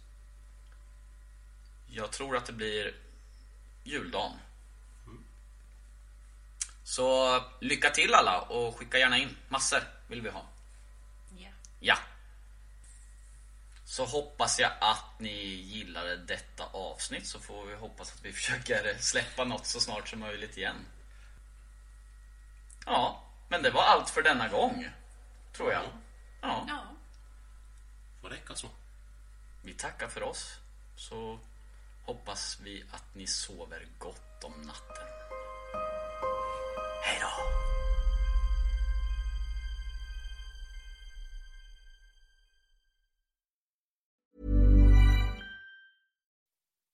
Jag 1.88 2.12
tror 2.12 2.38
att 2.38 2.46
det 2.46 2.54
blir 2.54 2.96
juldagen. 3.84 4.32
Så 6.84 7.40
lycka 7.60 7.90
till 7.90 8.14
alla 8.14 8.42
och 8.42 8.78
skicka 8.78 8.98
gärna 8.98 9.18
in. 9.18 9.38
Massor 9.48 9.84
vill 10.08 10.22
vi 10.22 10.30
ha. 10.30 10.46
Ja. 11.38 11.50
Ja. 11.80 11.98
Så 13.86 14.06
hoppas 14.06 14.60
jag 14.60 14.72
att 14.82 15.20
ni 15.20 15.44
gillade 15.44 16.16
detta 16.18 16.64
avsnitt 16.66 17.28
så 17.28 17.40
får 17.40 17.66
vi 17.66 17.76
hoppas 17.76 18.14
att 18.14 18.26
vi 18.26 18.34
försöker 18.40 18.98
släppa 19.00 19.44
något 19.44 19.66
så 19.66 19.80
snart 19.80 20.08
som 20.10 20.20
möjligt 20.20 20.58
igen. 20.58 20.86
Ja, 22.86 23.24
men 23.50 23.64
det 23.64 23.72
var 23.72 23.84
allt 23.84 24.10
för 24.10 24.22
denna 24.22 24.48
gång. 24.48 24.90
Tror 25.54 25.72
jag. 25.72 25.84
Ja, 26.42 26.66
Ja. 26.68 26.84
Får 28.22 28.30
räcka 28.30 28.56
så. 28.56 28.68
vi 29.62 29.74
tackar 29.74 30.08
för 30.08 30.24
oss. 30.24 30.58
Så 30.96 31.40
hoppas 32.06 32.60
vi 32.64 32.86
att 32.92 33.16
ni 33.16 33.28
sover 33.28 33.88
gott 33.98 34.44
om 34.44 34.62
natten. 34.62 35.08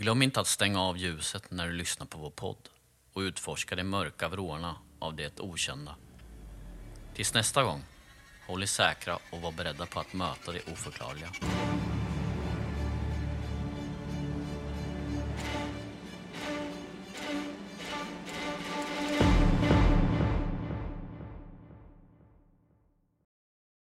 Glöm 0.00 0.22
inte 0.22 0.40
att 0.40 0.46
stänga 0.46 0.80
av 0.80 0.98
ljuset 0.98 1.50
när 1.50 1.66
du 1.66 1.72
lyssnar 1.72 2.06
på 2.06 2.18
vår 2.18 2.30
podd 2.30 2.68
och 3.12 3.20
utforska 3.20 3.76
de 3.76 3.84
mörka 3.84 4.28
vrårna 4.28 4.76
av 4.98 5.16
det 5.16 5.40
okända. 5.40 5.96
Tills 7.14 7.34
nästa 7.34 7.62
gång, 7.62 7.84
håll 8.46 8.62
er 8.62 8.66
säkra 8.66 9.18
och 9.32 9.40
var 9.40 9.52
beredda 9.52 9.86
på 9.86 10.00
att 10.00 10.12
möta 10.12 10.52
det 10.52 10.72
oförklarliga. 10.72 11.28